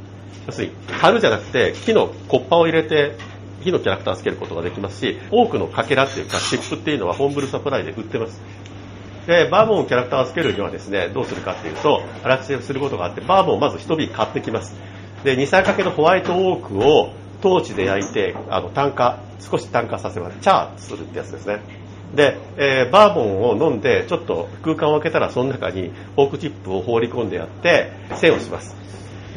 [0.48, 3.18] 要するに、樽じゃなくて木の木っ端を入れて
[3.64, 8.42] 木のキャラクターをつけることができますし、多くのかけらっていうか、チップっていうのは home brew supply で売ってます。
[9.30, 14.76] で、バーボンをキャラクターをつけるにはですね、どうするかっていうと、荒くせすることがあって、バーボンをまず一瓶買ってきます。
[15.24, 20.40] で、2、3掛けのホワイトオークをトーチで焼いて、あの、炭化、少し炭化させます。
[20.40, 21.60] チャーするってやつですね。
[22.16, 28.76] で、えー、バーボンを飲んで、ちょっと空間を開けたら、その中にオークチップを放り込んでやって、栓をします。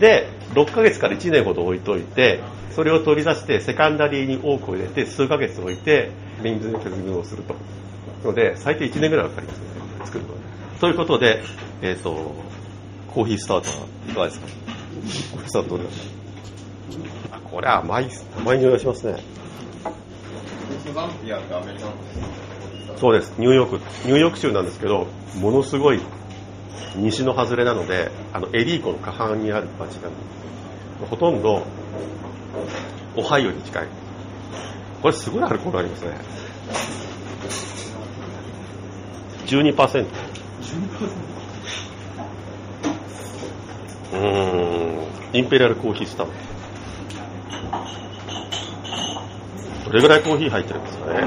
[0.01, 2.41] で、6ヶ月から1年ほど置いといて、
[2.71, 6.13] それを取り出して、セカンダリーに多くを入れて、数ヶ月置いて、
[6.43, 7.55] 水の削りをすると。
[8.25, 9.82] ので、最低1年ぐらいかかりますね。
[10.05, 10.31] 作るの
[10.81, 11.43] ということで、
[11.81, 12.35] えっ、ー、と、
[13.15, 14.47] コーヒースターター、いかがですか？
[14.47, 16.09] コーヒースターターどうです
[17.31, 19.23] かこれは甘い、甘い匂いがしますね。
[22.97, 23.33] そうです。
[23.39, 23.77] ニューヨーク、
[24.07, 25.07] ニューヨーク州なんですけど、
[25.41, 26.01] ものすごい
[26.97, 30.09] 西の外れなので、あの、エリー湖の下半にある町が、
[31.11, 31.63] ほとんど、
[33.17, 33.87] オハイオに近い。
[35.03, 36.17] これすごいアルコールありますね。
[39.53, 40.07] 12%。
[44.13, 46.33] うーん、インペリアルコーヒースタンド。
[49.87, 51.21] どれぐらいコーヒー入ってるんですかね。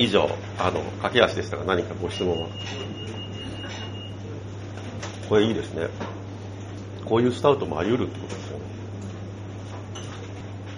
[0.00, 2.48] 以上、あの、駆け足でしたが何かご質問は。
[5.28, 5.86] これいいですね。
[7.04, 8.45] こういうスタウトもあり得るってことです。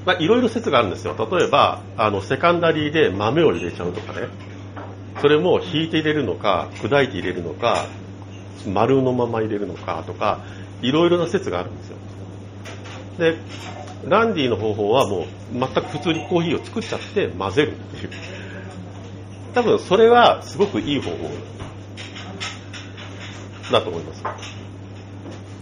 [0.08, 1.14] まあ、いろいろ説があるんですよ。
[1.30, 4.28] 例えば、あの、セカンダリーで豆を入れちゃうとかね。
[5.20, 7.84] それも引いて入れるのか、砕いて入れるのか、
[8.66, 10.40] 丸のまま入れるのかとか、
[10.80, 11.96] いろいろな説があるんですよ。
[13.18, 13.36] で、
[14.08, 18.10] ランディの方法はもう全く普通にコーヒーを作っちゃって混ぜるっていう。
[19.52, 21.16] 多分それはすごくいい方法
[23.70, 24.24] だと思います。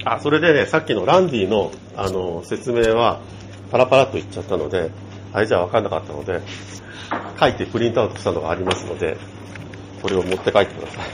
[0.05, 3.19] あ、それでね、さっきのランディのあの説明は
[3.71, 4.91] パラパラっと言っちゃったので、
[5.33, 6.41] あれじゃ分かんなかったので、
[7.39, 9.17] 書いてプリントアウトしたのがありますので、
[10.03, 11.07] これを持って帰ってください。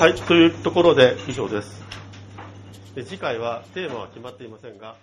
[0.00, 1.82] はい、というところで以上です。
[2.94, 4.96] で次回はテーマは決まっていませんが、